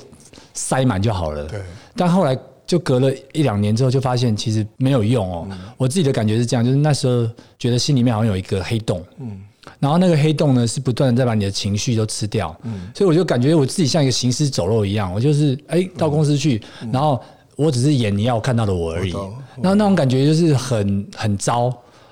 [0.53, 1.59] 塞满就好了，对。
[1.95, 5.47] 但后来就隔了一两年之后，就发现其实没有用哦。
[5.77, 7.27] 我自己的感觉是这样，就是那时候
[7.59, 9.41] 觉得心里面好像有一个黑洞，嗯。
[9.79, 12.89] 然后那个黑洞呢，是不断的在把你的情绪都吃掉，嗯。
[12.95, 16.61] 所以我就感觉我自己像一个行尸走肉一样，我就是哎到公司去，
[16.91, 17.21] 然后
[17.55, 19.13] 我只是演你要看到的我而已。
[19.57, 21.67] 那那种感觉就是很很糟。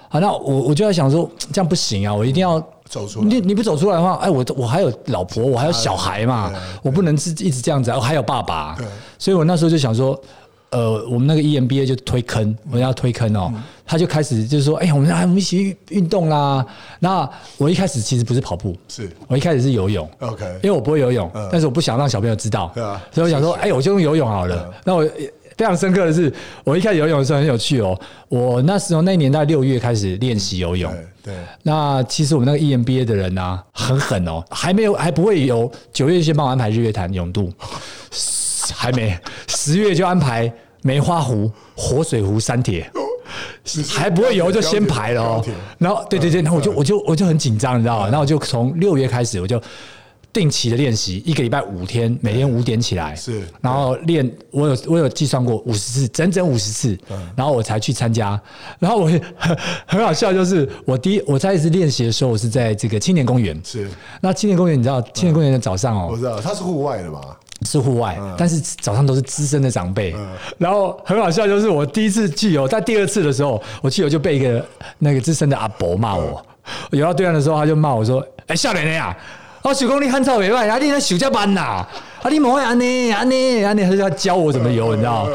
[0.10, 0.20] 啊。
[0.20, 3.26] 那我我就在想说，这样不行啊，我一定要走出来。
[3.28, 8.76] 你你不走出来的话，哎，我我还有老婆，我还有小孩嘛，我不能是一直这样子啊，我还有爸爸，
[9.18, 10.20] 所以我那时候就想说。
[10.72, 13.52] 呃，我们那个 EMBA 就推坑，我要推坑哦，
[13.88, 16.64] 他就开始就是说，哎、我们来我们一起运运动啦。
[17.00, 19.10] 那我一开始其实不是跑步，是。
[19.28, 20.08] 我一开始是游泳。
[20.20, 23.02] OK，因为我不会游泳，但是我不想让小朋友知道，对啊。
[23.12, 24.72] 所以我想说，哎、我就用游泳好了。
[24.84, 25.04] 那我
[25.60, 28.00] 非常深刻的是，我一开始游泳的时候很有趣哦。
[28.30, 30.90] 我那时候那年在六月开始练习游泳，
[31.22, 37.52] 对对那其实我们那个 EMBA 的人啊，很狠哦，还没有还不会游九月先帮我安排日月潭泳渡，
[38.74, 39.20] 还没
[39.50, 40.50] 十月就安排
[40.82, 42.90] 梅花湖、活水湖、三铁。
[43.86, 45.46] 还不会游就先排了哦，
[45.78, 48.06] 然后对对对，然后我就我就我就很紧张，你知道吗？
[48.06, 49.62] 然后我就从六月开始，我就
[50.32, 56.98] 定期的练习，一个礼拜五天，每天五点起来，是然后练，我有我有计算过五十次，整整五十次，
[57.36, 58.40] 然后我才去参加。
[58.78, 63.60] 然后我也 很很好笑，就是我第一我在一次练习的时候，我是在这个青年公园。
[63.64, 63.90] 是，
[64.22, 67.20] 那青年公园，你知道青年公园的早上哦，我知道它是户外的嘛，
[67.66, 70.16] 是户外，但是早上都是资深的长辈。
[70.58, 74.64] 然后很好笑，就是我第一次去游，在第二次的时候，我去游就被一个
[75.00, 76.46] 那个资深的阿伯骂我。
[76.92, 79.18] 我游到对岸的时候，他就骂我说：“哎、少年的呀，
[79.62, 81.86] 哦，想讲你汉草袂歹，啊，你那手加班呐，
[82.22, 85.28] 啊，你莫会安尼安尼安尼，他就要教我怎么游，你知道？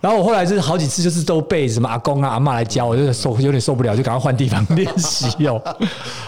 [0.00, 5.60] 然后我后来就是好几次就是都被什么阿公啊阿妈来教，我就受有点受不了，就赶快换地方练习哦。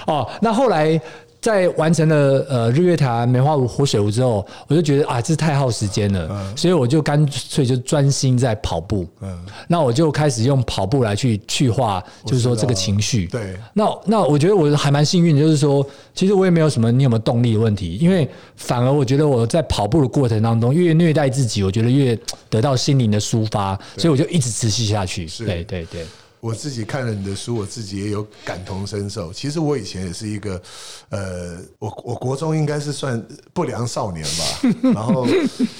[0.06, 1.00] 哦，那后来。
[1.40, 9.06] 在完成了呃日月潭、梅花湖、活水湖之后，我就觉得啊，这太耗时间了，所以我就干脆就专心在跑步。
[9.20, 13.26] 嗯，那我就开始用跑步来去去化，就是说这个情绪。
[13.28, 13.56] 对。
[13.72, 22.18] 那那我觉得我还蛮幸运的，就是说，其实我也没有什么你有没有动力的问题，因为反而我觉得我在跑步的过程当中，越虐待自己，我觉得越
[22.50, 25.26] 得到心灵的抒发，所以我就一直持续下去。
[25.28, 25.44] 是。
[25.44, 26.04] 对对对，
[26.40, 29.32] 我自己看了你的书，我自己也有感同身受。
[29.32, 30.60] 其实我以前也是一个，
[31.08, 33.20] 呃，我我国中应该是算
[33.52, 34.92] 不良少年吧。
[34.94, 35.26] 然后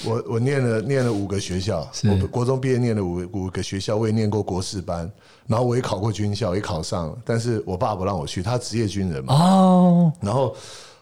[0.05, 5.09] 我我念了念了五个学校，是我国中毕业念了五五个学校，我也念过国士班，
[5.47, 7.17] 然后我也考过军校，也考上了。
[7.23, 9.33] 但是我爸不让我去，他职业军人嘛。
[9.33, 10.55] 哦，然后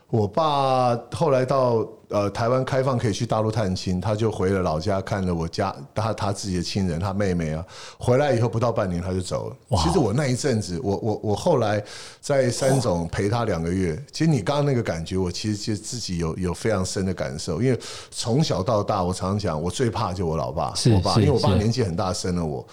[0.10, 7.66] 我爸后来到呃台湾开放可以去大陆探亲，他就回了老家看了我家他他自己的亲人，他妹妹啊，
[7.98, 9.56] 回来以后不到半年他就走了。
[9.84, 11.84] 其实我那一阵子，我我我后来
[12.22, 17.78] 在三总陪他两个月，其实你刚刚那个感觉，我其实其实自己有有非常深的感受，因为
[18.10, 22.66] 从小到大，我常常讲，我最怕就我老爸，是我爸，因为我爸年纪很大，生了我。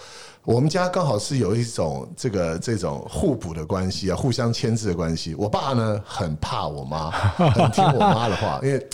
[0.45, 5.35] 我们家刚好是有一种这个这种互补的关系啊，互相牵制的关系。
[5.37, 8.87] 我爸呢很怕我妈，很听我妈的话， 因为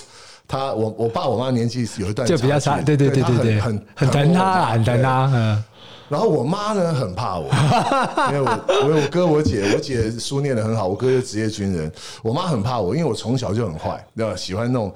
[0.48, 5.64] 他我我爸我妈年纪有一段就比较差，对对对对对，很很很疼他，很疼他，嗯。
[6.12, 7.50] 然后我妈呢很怕我，
[8.30, 8.50] 因为我
[8.84, 11.90] 我我哥我姐我姐书念的很好，我哥是职业军人，
[12.22, 14.36] 我妈很怕我，因为我从小就很坏，对吧？
[14.36, 14.92] 喜欢那种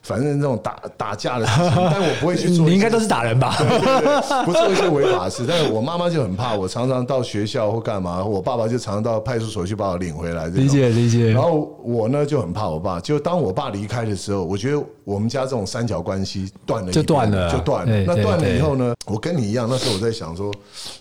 [0.00, 2.64] 反正那种打打架的事情， 但我不会去做。
[2.68, 3.56] 你应该都是打人吧？
[4.44, 10.46] 不做一些违法的事，但是我妈妈就很怕我，常常到学校或干嘛，我爸爸就常常到派出所去把我领回来。
[10.46, 20.52] 理解理解然后我呢就很怕我爸，就当我爸离开的时候，我觉得我们家这种三角关系断了，就断了就断了那断了以后呢，我跟你一样，那时候我在想说，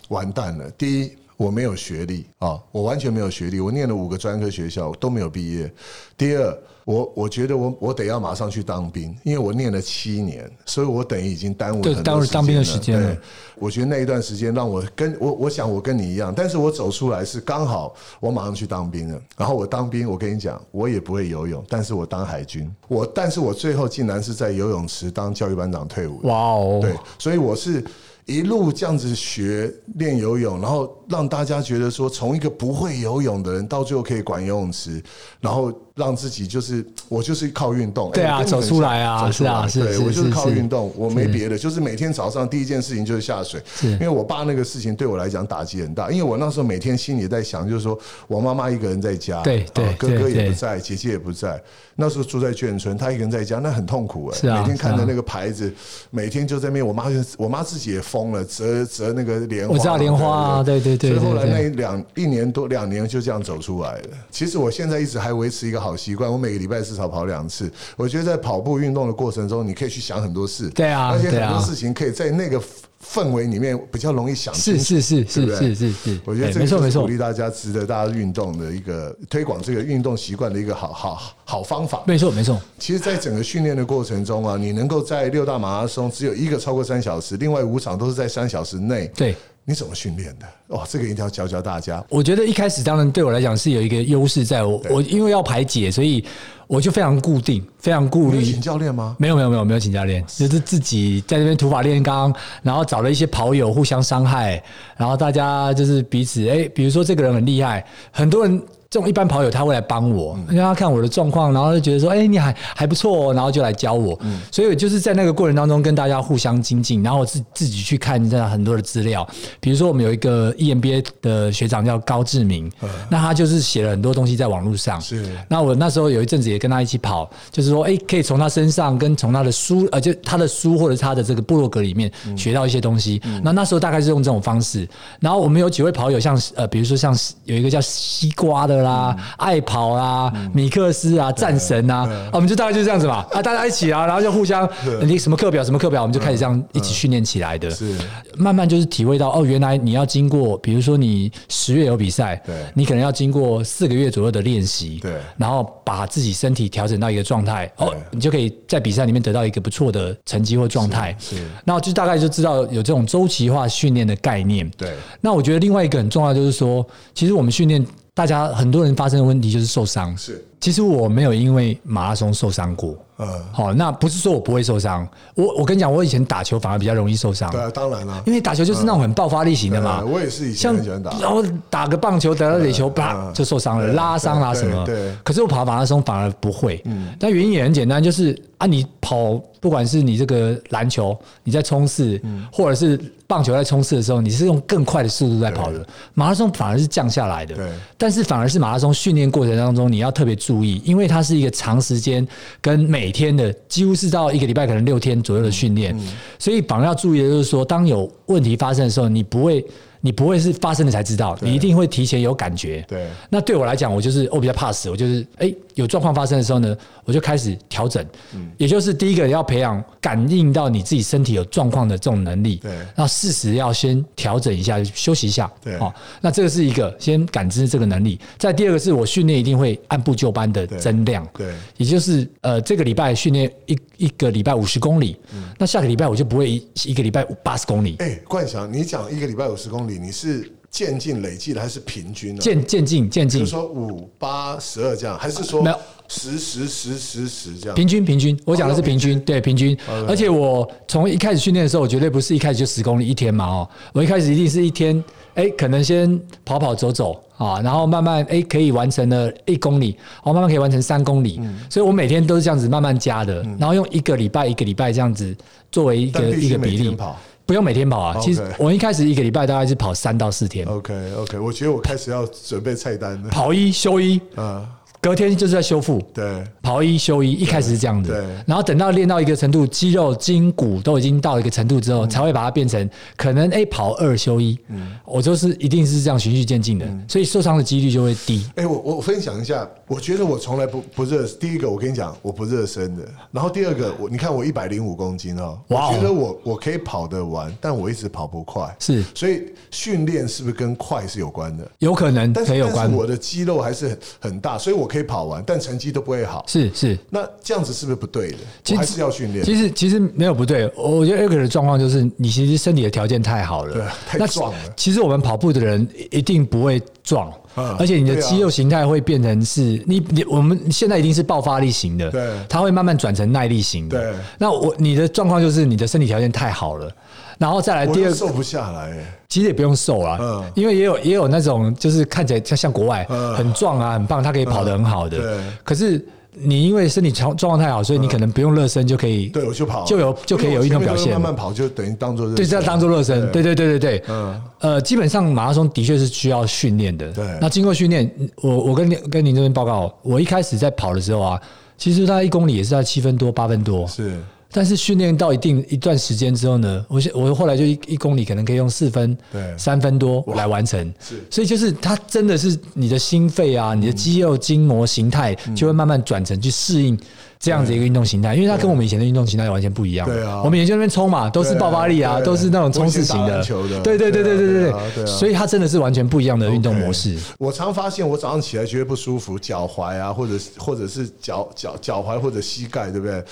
[0.10, 0.69] 完蛋了。
[0.72, 5.72] 第一，我没有学历啊，我完全没有学历，我念了五个专科学校都没有毕业。
[6.17, 13.19] 第二，我我觉得我我得要马上去当兵，因为我念了七年，所以我等于已经耽误对很多时间耽误当兵的时间了对
[13.56, 19.22] 我觉得那一段时间让我跟我我想我跟你一样，但是我走出来是刚好我马上去当兵了。
[19.38, 26.19] 然后我当兵，我跟你讲，我也不会游泳，但是我当海军，我但是我最后竟然是在游泳池当教育班长退伍。
[26.24, 27.84] 哇哦，对，所以我是
[28.25, 35.01] 一路这样子学练游泳，然后让大家觉得说，从一个不会游泳的人，到最后可以管游泳池，
[35.39, 39.49] 然后让自己就是我就是靠运动，对啊走出来啊走出来。
[39.49, 43.91] 是啊是是对我就是靠运动，我没别的，就是每天早上第一件事情就是下水，是。
[43.93, 51.62] 因为我爸那个事情对我来讲打击很大，因为我那时候每天心里在想，就是说我妈妈一个人在家，对对啊哥哥也不在，姐姐也不在，
[51.95, 55.73] 那时候住在眷村，她一个人在家，那很痛苦哎、每天看着那个牌子，
[56.12, 64.10] 每天就在那边，我妈就我妈自己也疯了，折折那个莲花，我知道莲花啊对对对所以后来那两一年多两年就这样走出来了。
[64.29, 67.71] 其实我现在一直还维持一个好习惯，我每个礼拜至少跑两次。
[67.95, 72.62] 我觉得在跑步运动的过程中，你可以去想很多事，对啊而且很多事情可以在那个
[73.03, 74.53] 氛围里面比较容易想。
[74.53, 82.03] 是是是是是是是，我觉得哎这个就是鼓励大家，值得大家运动的一个推广这个运动习惯的一个好好好方法。
[82.05, 89.35] 没错没错，其实，在整个训练的过程中啊，你能够在六大马拉松只有一个超过三小时，另外五场都是在三小时内，对。
[89.65, 90.47] 你怎么训练的？
[90.69, 92.03] 哦，这个一定要教教大家。
[92.09, 96.25] 我觉得一开始当然对我来讲是有一个优势，在我我因为要排解，所以
[96.69, 98.62] 我就非常固定，非常顾虑你请。
[98.62, 99.15] 教练吗？
[99.17, 104.63] 没有没有没有没有请教练，就是自己在那边土法炼钢，然后找了一些跑友互相伤害，
[104.95, 108.62] 然后大家就是彼此哎，比如说这个人很厉害，很多人。
[108.89, 114.19] 这种一般跑友他会来帮我，因为他看我的状况，然后就觉得说，哎、你还还不错哦，然后就来教我。
[114.52, 119.28] 所以我就是在那个过程当中跟大家互相精进，然后我自自己去看这样很多的资料，
[119.60, 122.67] 比如说我们有一个 E EMBA 的学长叫高志明，
[123.12, 124.99] 那他就是写了很多东西在网络上。
[124.99, 133.21] 是那我那时候有一阵子也跟他一起跑，就是说，哎、可以从他身上跟从他的书，呃，就他的书或者他的这个部落格里面学到一些东西。
[133.43, 134.89] 那、那时候大概是用这种方式。
[135.19, 144.68] 然后我们有几位跑友像，呃，比如说像有一个叫西瓜的啦、爱跑啦、米克斯啊、战神啊，啊我们就大概就是这样子嘛，啊，大家一起啊，然后就互相，
[145.02, 147.70] 你什么课表什么课表，我们就开始这样一起训练起来的。
[147.70, 147.96] 是。
[148.38, 152.56] 慢慢就是体会到哦，原来你要经过，比如说你十月有比赛，对。
[152.74, 155.15] 你可能要经过四个月左右的练习，对。
[155.38, 161.15] 然后把自己身体调整到一个状态，哦，你就可以在比赛里面得到一个不错的成绩或状态。
[161.20, 161.44] 是是。
[161.65, 164.70] 那我就大概就知道有这种周期化训练的概念。
[164.78, 164.94] 对。
[165.20, 167.86] 那我觉得另外一个很重要就是说，其实我们训练
[168.19, 170.13] 大家很多人发生的问题就是受伤。
[170.17, 172.93] 是，其实我没有因为马拉松受伤过。
[173.17, 177.49] 嗯，好，那不是说我不会受伤，我我跟你讲，我以前打球反而比较容易受伤。
[177.49, 180.01] 对啊，当然了，因为打球就是那种很爆发力型的嘛。
[180.01, 184.86] 对，我也是以前像很喜欢打，然后打个棒球得到垒球，啪嗯就受伤了，对拉伤啦对什么。
[184.86, 185.15] 对对。
[185.23, 187.15] 可是我跑马拉松反而不会，嗯。
[187.17, 192.99] 但原因也很简单，就是啊，你跑不管是你这个篮球你在冲刺，或者是
[193.30, 197.54] 棒球在冲刺的时候，你是用更快的速度在跑的，马拉松反而是降下来的。
[197.56, 202.28] 对但是反而是马拉松训练过程当中，你要特别注意，因为它是一个长时间
[202.60, 205.96] 跟每天的，几乎是到一个礼拜可能六天左右的训练，
[206.39, 209.63] 所以反而要注意的就是说，当有问题发生的时候，你不会。
[210.02, 212.82] 你不会是发生了才知道，你一定会提前有感觉。
[212.88, 218.06] 对那对我来讲，我就是我比较怕死，我就是哎、有状况发生的时候呢，我就开始调整。
[218.34, 222.58] 嗯也就是第一个要培养感应到你自己身体有状况的这种能力。
[222.58, 225.50] 对然后适时要先调整一下，休息一下。
[225.63, 228.20] 对哦，那这个是一个先感知这个能力。
[228.38, 231.26] 再第二个是我训练一定会按部就班的增量。
[231.34, 235.18] 对也就是呃，这个礼拜训练一一个礼拜五十公里，
[235.58, 237.96] 那下个礼拜我就不会一一个礼拜八十公里。
[238.00, 242.41] 哎，冠翔，你讲一个礼拜五十公里，你是渐进累计的还是平均呢？
[242.41, 245.77] 渐渐进渐进比如，说五八十二这样，还是说没有
[246.08, 247.75] 十十十十十这样？
[247.75, 249.77] 平均平均，我讲的是平均，对平均。
[250.08, 255.03] 而且我从一开始训练的时候，我绝对不是一开始就十公里一天嘛哦，我一开始一定是一天，
[255.34, 265.36] 哎，可能先跑跑走走啊，然后慢慢哎可以完成了一公里，哦，慢慢可以完成三公里，所以我每天都是这样子慢慢加的，然后用一个礼拜一个礼拜这样子
[265.71, 267.19] 作为一个一个比例跑。
[267.49, 273.29] 不用每天跑啊，其实我一开始一个礼拜大概是跑三到四天，OK OK，我觉得我开始要准备菜单了。
[273.29, 274.69] 跑一休一，啊，
[275.01, 276.01] 隔天就是在修复。
[276.13, 288.45] 对跑一休一，一开始是这样的，对然后等到练到一个程度，肌肉、筋骨都已经到一个程度之后，嗯才会把它变成可能哎跑二休一，嗯我就是一定是这样循序渐进的，嗯所以受伤的几率就会低。
[288.55, 291.25] 哎、我我分享一下，我觉得我从来不不热。
[291.39, 293.03] 第一个，我跟你讲，我不热身的。
[293.31, 298.75] 然后第二个，我你看我一百零五公斤哦，我觉得我我可以跑得完，但我一直跑不快。
[298.79, 301.69] 是所以训练是不是跟快是有关的？
[301.79, 306.43] 有可能但是有关但是，我的肌肉还是很很大，所以我可以跑完，但成绩都不会好。
[306.47, 308.75] 是是，那这样子是不是不对的？
[308.75, 309.45] 还是要训练。
[309.45, 323.99] 其实其实没有不对，我觉得 Eric 的状况就是你其实身体的条件太好了，对太那壮了其实我们跑步的人一定不会壮嗯，而且你的肌肉形态会变成是你你我们现在一定是爆发力型的，对它会慢慢转成耐力型的。
[323.99, 326.91] 对那我你的状况就是你的身体条件太好了。
[327.39, 330.52] 然后再来我第二瘦不下来、欸其实也不用瘦啊，嗯。
[330.56, 333.36] 因为也有也有那种就是看起来像像国外嗯。
[333.36, 335.19] 很壮啊、很棒，他可以跑得很好的。
[335.19, 335.38] 对。
[335.63, 341.12] 可是你因为身体状状况太好，所以你可能不用热身就可以，对，我就跑，就有就可以有运动表现。
[341.13, 343.21] 慢慢跑就等于当做对，这样当做热身。
[343.32, 343.43] 对。
[343.43, 344.41] 对对对对，嗯。
[344.62, 347.12] 呃，基本上马拉松的确是需要训练的。
[347.12, 347.37] 对。
[347.40, 348.12] 那经过训练，
[348.42, 351.40] 我我跟您跟您这边报告，我一开始在跑的时候啊，
[351.77, 354.17] 其实大概一公里也是在七分多八分多，是
[354.52, 359.56] 但是训练到一定一段时间之后呢，我现我后来就一一公里可能可以用四分、对。
[359.58, 360.91] 三分多来完成。
[361.00, 361.23] 是。
[361.29, 367.00] 所以就是它真的是你的心肺啊，你的肌肉筋膜形态就会慢慢转成去适应
[367.37, 370.08] 这样子一个运动形态，因为它跟我们以前的运动形态完全不一样。
[370.08, 370.41] 对啊。
[370.43, 373.43] 我们以前那边冲嘛，都是爆发力啊，都是那种冲刺型的。
[373.43, 373.79] 球的。
[373.81, 375.06] 对对对对对对对。
[375.06, 377.15] 所以它真的是完全不一样的运动模式。
[377.37, 383.23] 我常发现，我早上起来觉得不舒服，脚踝啊，或者或者是脚脚脚踝或者膝盖，对不对？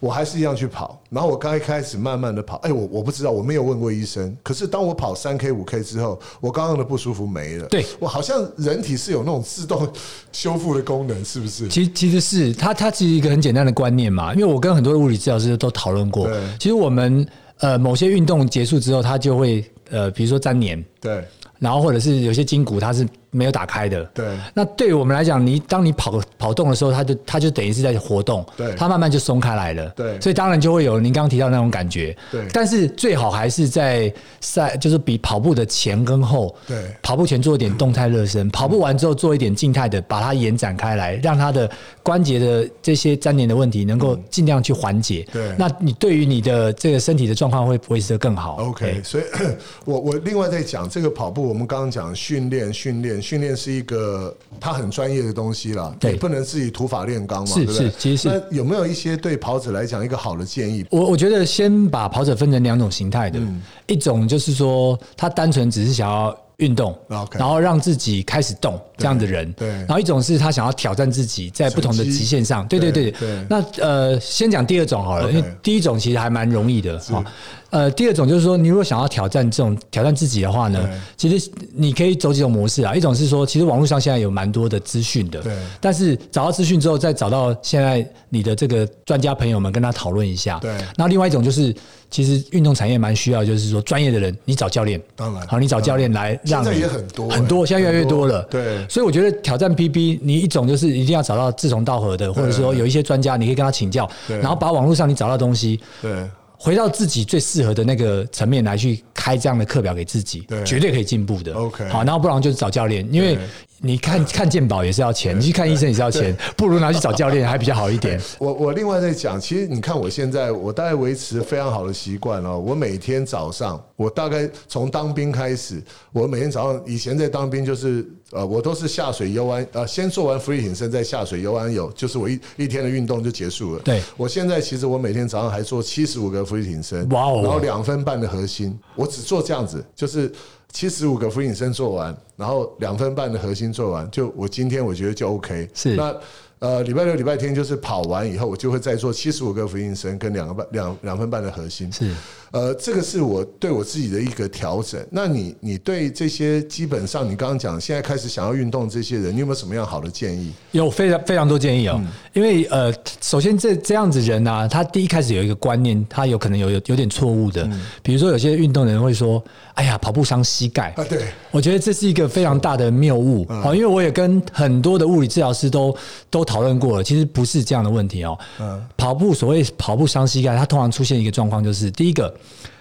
[0.00, 1.00] 我还是一样去跑。
[1.10, 4.36] 然后我刚一开始慢慢的跑，哎，我我不知道，我没有问过医生。
[4.42, 7.66] 可是当我跑三 K 五 K 之后，我刚刚的不舒服没了。
[7.66, 9.88] 对我好像人体是有那种自动
[10.32, 11.68] 修复的功能，是不是？
[11.68, 16.40] 其实其实是它它其实一个很简单的观念嘛，因为我跟很多的物理治疗师都讨论过对。
[16.58, 17.26] 其实我们
[17.58, 21.24] 呃某些运动结束之后，它就会呃比如说粘黏，对
[21.58, 24.02] 然后或者是有些筋骨它是没有打开的。
[24.14, 24.26] 对。
[24.54, 28.74] 那对于我们来讲，你当你跑跑动的时候，它就它就等于是在活动，对。
[28.74, 30.20] 它慢慢就松开来了，对。
[30.20, 32.46] 所以当然就会有您刚刚提到那种感觉，对。
[32.52, 36.76] 但是最好还是在赛，就是比跑步的前跟后，对。
[37.02, 41.70] 跑步前做一点动态热身，跑步完之后做一点静态的，把它延展开来，让它的
[42.06, 45.26] 关节的这些粘连的问题能够尽量去缓解。
[45.32, 45.52] 对。
[45.58, 48.58] 那你对于你的这个身体的状况会维持得更好。
[48.58, 49.24] OK，所以
[49.84, 56.14] 我我另外在讲这个跑步，我们刚刚讲训练，训练，训练是一个它很专业的东西啦，对。
[56.14, 57.86] 不能自己土法炼钢嘛，是对不对？
[57.86, 58.28] 是其实是。
[58.28, 60.86] 那有没有一些对跑者来讲一个好的建议？
[60.90, 63.60] 我我觉得先把跑者分成两种形态的，嗯。
[63.88, 66.96] 一种就是说他单纯只是想要运动
[67.38, 69.68] 然后让自己开始动这样的人，对。
[69.68, 73.10] 然后一种是他想要挑战自己在不同的极限上，对对对。
[73.10, 73.46] 对对。
[73.48, 77.24] 那呃，先讲第二种好了因为第一种其实还蛮容易的哈。
[77.68, 82.94] 呃，第二种就是说，你如果想要挑战这种挑战自己的话呢，其实你可以走几种模式啊。
[82.94, 85.52] 一种是说，其实网络上现在有蛮多的资讯的，对。
[85.80, 90.58] 但是找到资讯之后，再找到现在你的这个专家朋友们跟他讨论一下。
[90.60, 90.74] 对。
[90.96, 91.74] 那另外一种就是，
[92.08, 95.46] 其实运动产业蛮需要，就是说专业的人，你找教练，当然。
[95.46, 98.42] 好，你找教练来让现在也很多很多，欸现在越来越多了。
[98.44, 105.80] 多对所以我觉得挑战 PB，你一种就是一定要找到志同道合的，或者说有一些专家，你可以跟他请教，然后把网络上你找到的东西。
[106.00, 106.12] 对
[106.58, 111.52] 回到自己最适合的那个层面来去开这样的课表给自己对，绝对可以进步的。
[111.52, 113.44] OK 好，然后不然就是找教练，因为对
[113.78, 118.20] 你看看健保也是要钱，你去看医生也是要钱，不如拿去找教练还比较好一点。
[118.38, 133.82] 我我另外在讲，其实你看我现在我大概维持非常好的习惯哦，我每天早上我大概从当兵开始，我每天早上以前在当兵就是呃我都是下水游完呃先做完俯卧撑再下水游完泳，就是我一一天的运动就结束了。
[133.82, 140.32] 对我现在其实我每天早上还做七十五个俯卧撑，哇哦然后两分半的核心，我只做这样子，就是。
[140.72, 145.68] 七十五个俯卧撑做完，然后两分半的核心做完，就我今天我觉得就 OK。
[145.74, 146.14] 是那
[146.58, 151.92] 呃，礼拜六、礼拜天就是跑完以后，我就会再做七十五个俯卧撑跟两个半两两分半的核心。
[151.92, 152.10] 是，
[152.52, 155.04] 呃，这个是我对我自己的一个调整。
[155.10, 160.52] 那你你对这些基本上你刚刚讲现在开始想要运动这些人，你有没有什么样好的建议？
[160.72, 162.00] 有非常非常多建议哦，
[162.32, 167.68] 因为呃，首先这这样子人呢、他第一开始有一个观念，他有可能有有有点错误的，
[168.02, 169.42] 比如说有些运动的人会说，
[169.74, 175.94] 哎呀，跑步伤膝盖啊对我觉得这是一个非常大的谬误嗯，因为我也跟很多的物理治疗师都
[176.30, 178.38] 都讨论过了，其实不是这样的问题哦。
[178.60, 182.32] 嗯跑步所谓跑步伤膝盖，它通常出现一个状况就是，第一个。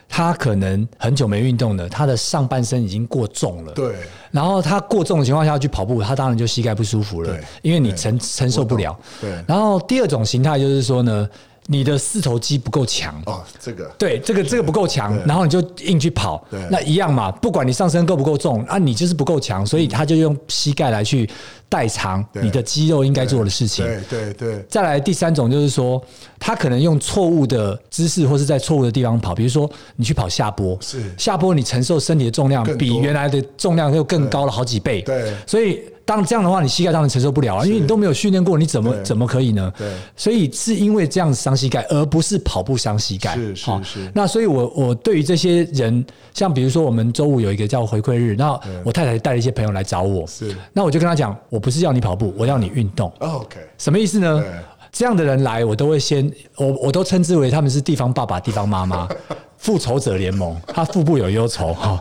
[0.07, 3.73] 他可能很久没运动了，他的上半身已经过重了。
[3.73, 3.95] 对
[4.31, 8.97] 然后他过重的情况下去跑步，他当然就膝盖不舒服了对，因为你承承受不了。
[9.19, 11.27] 对然后第二种形态就是说呢，
[11.67, 13.19] 你的四头肌不够强。
[13.25, 13.85] 哦，这个。
[13.97, 16.45] 对，这个这个不够强，然后你就硬去跑。
[16.49, 21.29] 对，那一样嘛，不管你上身够不够重，啊，你就是不够强，所以他就用膝盖来去
[21.67, 23.85] 代偿你的肌肉应该做的事情。
[23.85, 24.65] 对对对。
[24.69, 26.01] 再来第三种就是说，
[26.39, 31.03] 他可能用错误的姿势或是在错误的地方跑，比如说你去跑下坡，是。
[31.17, 35.33] 下坡你承受身体的重量比原来的重量又更高了好几倍，对。
[35.47, 39.73] 所以当这样的话，你膝盖当然承受不了啊，因为你都没有训练过，你怎么怎么可以呢？
[39.77, 43.35] 对所以是因为这样子伤膝盖，而不是跑步伤膝盖。
[43.35, 53.11] 是是是那所以我我对于这些人，像比如说我们周五有一个叫回馈日，那我太太带了一些朋友来找我，是那我就跟他讲，我不是要你跑步，我要你运动。
[53.19, 54.51] 哦 OK，什么意思呢对？
[54.91, 59.09] 这样的人来，我都会先，我我都称之为他们是地方爸爸、地方妈妈，
[59.57, 61.99] 复仇者联盟，他腹部有忧愁哈。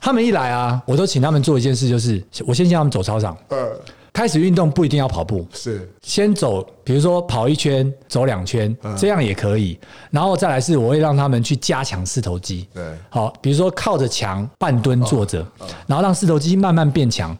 [0.00, 3.58] 他们一来啊，我都请他们做一件事，就是我先叫他们走操场，嗯，
[4.12, 9.78] 开始运动不一定要跑步，是先走，比如说跑一圈、走两圈，这样也可以。
[10.10, 12.66] 然后再来是，我会让他们去加强四头肌。
[12.72, 15.46] 对好，比如说靠着墙半蹲坐着，
[15.86, 17.36] 然后让四头肌慢慢变强。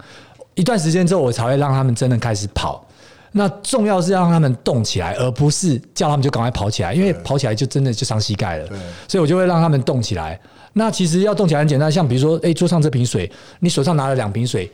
[0.54, 2.84] 一段时间之后，我才会让他们真的开始跑。
[3.30, 8.66] 那重要是让他们动起来，而不是叫他们就赶快跑起来，因为跑起来就真的就伤膝盖了。
[9.06, 10.40] 所以我就会让他们动起来。
[10.74, 14.70] 那其实要动起来很简单，像比如说，哎，桌上这瓶水，你手上拿了两瓶水，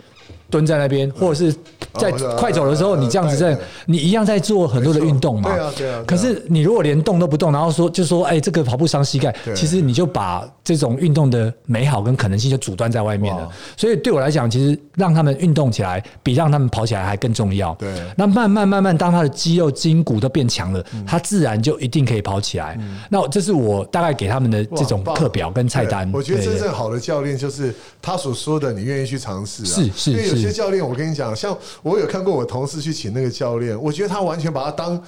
[0.51, 1.55] 蹲在那边，或者是
[1.95, 5.53] 在快走的时候，呃你这样子在，你一样在做很多的运动嘛。
[5.53, 13.49] 对啊对啊可是你如果连动都不动，然后说就说，哎，这个跑步伤膝盖，其实你就把这种运动的美好跟可能性就阻断在外面了。
[13.76, 17.74] 所以对我来讲，其实让他们运动起来，比让他们跑起来还更重要。
[17.74, 22.78] 对那慢慢慢慢，当他的肌肉筋骨都变强了，他自然就一定可以跑起来。
[23.11, 26.11] 那这是我大概给他们的这种课表跟菜单。
[26.12, 29.66] 我觉得真正好的教练就是他所说的，你愿意去尝试啊。
[29.66, 35.03] 是是是些教练，我跟你讲，像我有看过我同事去请那个教练，我觉得他完全把他当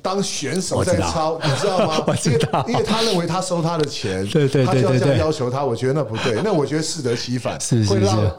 [0.00, 2.04] 当选手在操，你知道吗？
[2.06, 6.40] 我知道因为因为他认为他收他的钱， 对对对他就要这样要求他，我觉得那不对。
[6.44, 8.30] 那我觉得适得其反，是是会让是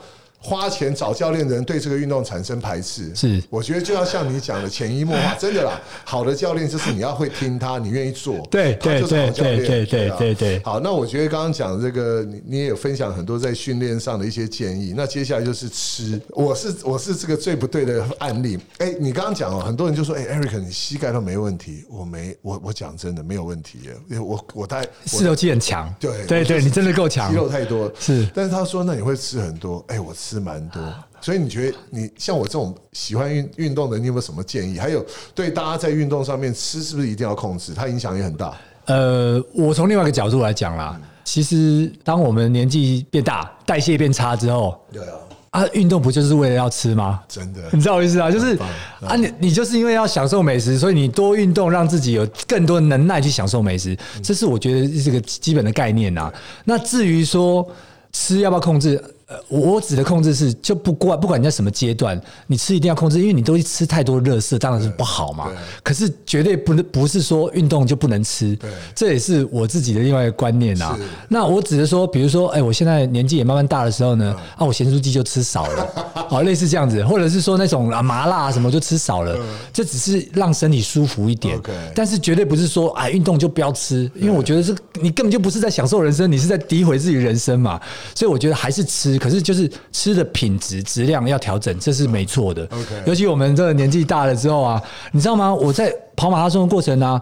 [0.44, 3.16] 花钱找教练的人对这个运动产生排斥。
[3.16, 5.80] 是我觉得就要像你讲的潜移默化，真的啦。
[6.04, 14.94] 好的教练就是你要会听他，你愿意做，对他就是好教练对对对啊对对好，那我觉得刚刚讲这个，你你也有分享很多在训练上的一些建议。
[14.96, 18.60] 那接下来就是吃，我是我是这个最不对的案例。
[18.80, 25.94] 哎，你刚刚讲哦，很多人就说，哎，Eric，你膝盖都没问题，我没，我我讲真的没有问题耶，因为我我大概我四头肌很强。
[26.00, 27.38] 对对对，你真的够强肌。
[27.38, 30.81] 肉太多是但是他说那你会吃很多，哎，我吃蛮多。
[31.21, 34.77] 所以你觉得你像我这种喜欢运运动的，你有没有什么建议？
[34.77, 37.73] 还有对大家在运动上面吃是不是一定要控制？
[37.73, 38.53] 它影响也很大。
[38.88, 45.15] 呃，我从另外一个角度来讲啦，其实当我们年纪变大，代谢变差之后，对啊，
[45.51, 47.21] 啊，运动不就是为了要吃吗？
[47.29, 48.29] 真的 你知道我意思啊？
[48.29, 48.67] 就是棒
[49.07, 56.29] 啊，你你就是因为要享受美食，所以你多运动，让自己有更多的能耐去享受美食，这是我觉得是个基本的概念呐。
[56.65, 57.65] 那至于说
[58.11, 59.01] 吃要不要控制？
[59.34, 65.49] 呃，我我指的控制是，就不管不管你在什么阶段，你吃一定要控制，因为你都吃太多热色，当然是不好嘛。
[65.81, 70.95] 可是绝对不能不是说运动就不能吃对，这也是我自己的另外一个观念啊。
[71.27, 75.88] 那我只是说，比如说，哎，我现在年纪也慢慢大的时候呢，啊，我咸酥鸡就吃少了，
[76.29, 79.36] 好，类似这样子，或者是说那种啊麻辣什么就吃少了，
[79.73, 81.59] 这只是让身体舒服一点
[81.95, 87.79] 但是绝对不是说哎运动就不要吃，因为我觉得这你根本就不是在享受人生，你是在诋毁自己人生嘛，
[88.13, 92.63] 所以我觉得还是吃，可是就是吃的品质质量要调整，这是没错的。
[92.65, 95.53] OK 尤其我们这个年纪大了之后啊，你知道吗？
[95.53, 97.21] 我在跑马拉松的过程啊。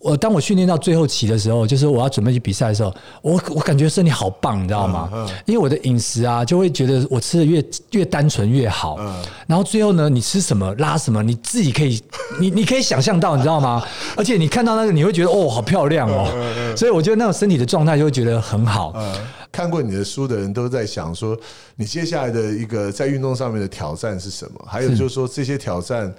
[0.00, 5.10] 我当我训练到最后期的时候，就是我要准备去比赛的时候，我我感觉身体好棒，你知道吗？
[5.12, 8.96] 嗯嗯因为我的饮食啊，就会觉得我吃的越越单纯越好。
[9.00, 12.00] 嗯然后最后呢，你吃什么拉什么，你自己可以，
[12.38, 13.82] 你你可以想象到，你知道吗？
[14.16, 16.28] 而且你看到那个，你会觉得哦，好漂亮哦。
[16.76, 18.92] 所以我觉得那种身体的状态就会觉得很好。
[18.94, 19.12] 嗯，
[19.50, 21.36] 看过你的书的人都在想说，
[21.76, 24.64] 你接下来的一个在运动上面的挑战是什么？
[24.68, 26.14] 还有就是说这些挑战。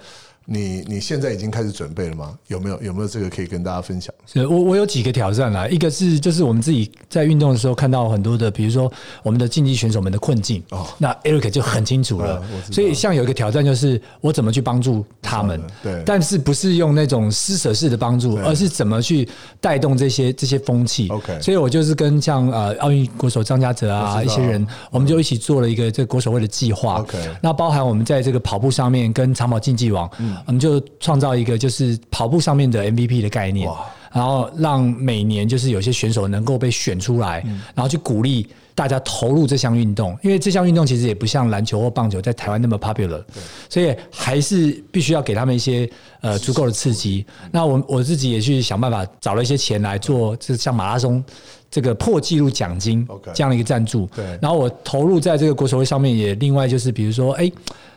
[0.52, 2.36] 你你现在已经开始准备了吗？
[2.48, 4.12] 有没有有没有这个可以跟大家分享？
[4.26, 8.92] 是我我有几个挑战啦，一个是就是我们自己在运动的时候看到很多的，比如说
[9.22, 10.88] 我们的竞技选手们的困境，哦。
[10.98, 12.42] 那 Eric 就很清楚了。
[12.72, 16.02] 所以像有一个挑战就是我怎么去帮助他们，对。
[16.04, 19.28] 但是不是用那种施舍式的帮助，而是怎么去
[19.60, 21.06] 带动这些这些风气。
[21.10, 26.96] OK 所以我就是跟像呃奥运国手张家泽啊一些人，我们就一起做了一个这个国手会的计划。
[26.96, 33.70] OK 那包含我们在这个跑步上面跟长跑竞技网，嗯我们就创造一个就是跑步上面的 MVP 的概念，
[34.12, 43.22] 然后让每年就是有些选手能够被选出来，嗯然后去鼓励大家投入这项运动，因为这项运动其实也不像篮球或棒球在台湾那么 popular，
[43.68, 45.88] 所以还是必须要给他们一些
[46.20, 47.24] 呃足够的刺激。
[47.52, 51.22] 那我我自己也去想办法找了一些钱来做，这像马拉松。
[51.70, 54.24] 这个破纪录奖金这样的一个赞助，对。
[54.42, 57.50] 然后我投入在这个国手会上面，也另外就是比如说，哎，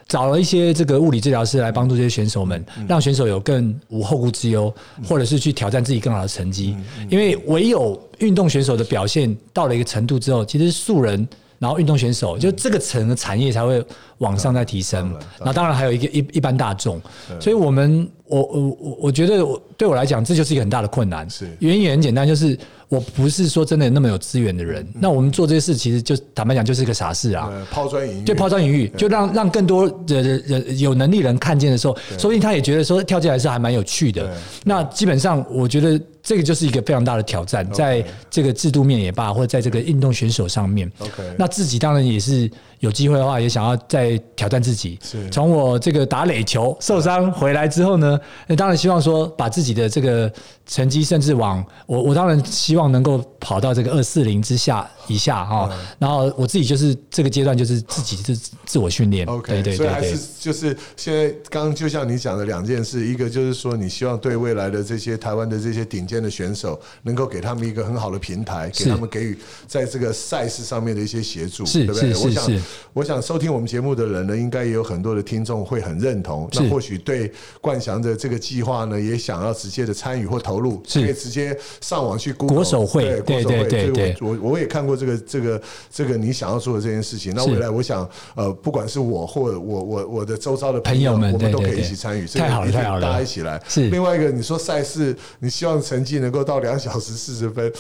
[0.08, 4.72] 找了一些这个物理治疗师来帮助这些选手们，让选手有更无后顾之忧，
[5.08, 6.76] 或者是去挑战自己更好的成绩。
[7.10, 13.84] 因为唯有运动选手的表现到了一个程度之后，其实素人然后运动选手，就这个层的产业才会
[14.20, 15.10] 往上再提升。
[15.40, 17.02] 然后当然还有一个一一般大众，
[17.40, 21.30] 所以我们我我我我觉得我对我来讲，这就是一个很大的困难。
[21.30, 22.58] 是原因也很简单，就是
[22.90, 24.86] 我不是说真的那么有资源的人。
[25.00, 27.50] 那我们做这些事，其实就坦白讲，就是一个傻事啊。
[27.52, 34.28] 呃，抛砖引玉，对抛砖引玉，就让让更多的人有能力人看见的时候，说不定他也觉得说跳进来是还蛮有趣的。
[34.64, 40.92] 那基本上，我觉得这个就是一个非常大的挑战，在这个制度面也罢，或者在这个运动选手上面。
[41.00, 42.50] OK 那自己当然也是
[42.84, 45.00] 有机会的话，也想要再挑战自己。
[45.02, 50.30] 是从我这个打垒球受伤回来之后呢，那当然希望说把自己的这个
[50.66, 55.70] 成绩，甚至往我我当然希望能够跑到这个二四零之下以下哈。
[55.72, 58.36] 嗯然后我自己就是这个阶段就是自己自
[58.66, 59.26] 自我训练。
[59.28, 60.20] OK，对对对对所以还是。
[60.40, 69.38] 就是现在刚刚就像你讲的两件事，一个就是说你希望对未来的这些台湾的这些顶尖的选手，能够给他们一个很好的平台，给他们给予
[69.68, 72.14] 在这个赛事上面的一些协助，是对不对？
[72.16, 72.62] 我想，
[72.94, 77.32] 我想收听我们节目的人呢，应该也有很多的听众会很认同，那或许对
[77.62, 87.34] 冠翔的这个计划呢，也想要直接的参与或投入，是可以直接上网去 Google 国手会对对对对我我也看过这个这个这个你想要做的这件事情。
[87.36, 93.62] 那未来我想，呃，不管是我或我我我的周遭的朋友们我们都可以一起参与，太好了太好了大家一起来。
[93.68, 97.72] 是另外一个，你说赛事，你希望成绩能够到两小时四十分，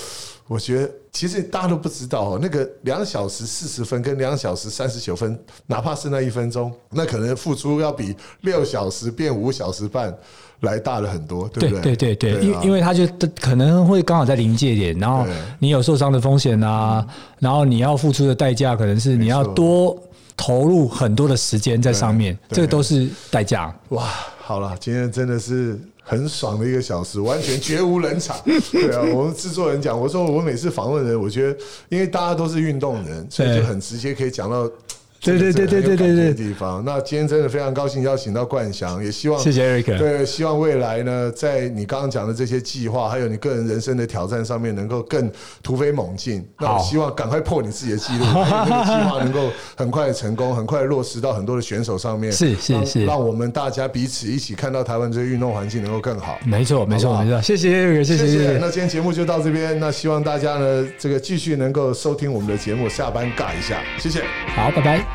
[0.47, 5.37] 我觉得其实大家都不知道哦，那个两小时四十分跟两小时三十九分，
[5.67, 10.15] 哪怕是那一分钟，那可能付出要比六小时变五小时半
[10.63, 11.95] 来大了很多，对对不对？
[11.95, 13.07] 对对对，啊因因为他就
[13.39, 15.25] 可能会刚好在临界点，然后
[15.59, 17.05] 你有受伤的风险啊，
[17.39, 19.97] 然后你要付出的代价可能是你要多
[20.35, 23.73] 投入很多的时间在上面，这个都是代价。
[23.89, 24.09] 哇，
[24.39, 28.35] 好了，今天真的是很爽的一个小时，完全绝无冷场。
[28.71, 31.57] 对啊，我们制作人讲，我说我每次访问人，我觉得
[31.89, 34.69] 因为大家都是运动人，所以就很直接可以讲到。
[35.23, 36.83] 对对对对对对对地方。
[36.85, 46.45] 那今天真的非常高兴邀请到冠翔，也希望谢谢 Eric 对，希望未来呢，在你刚刚讲的这些计划，还有你个人人生的挑战上面，能够更突飞猛进。
[46.59, 52.31] 那我希望赶快破你自己的记录，那个计划能够很快的成功，很快地落实到很多的选手上面。
[52.31, 56.37] 是是是让我们大家彼此一起看到台湾这个运动环境能够更好。
[56.45, 58.03] 没错没错没错，谢谢 Eric。
[58.03, 58.57] 谢谢。
[58.59, 64.21] 那今天节目就到这边，那希望大家呢，这个继续能够收听我们的节目，下班尬一下，谢谢。
[64.55, 65.12] 好，拜拜。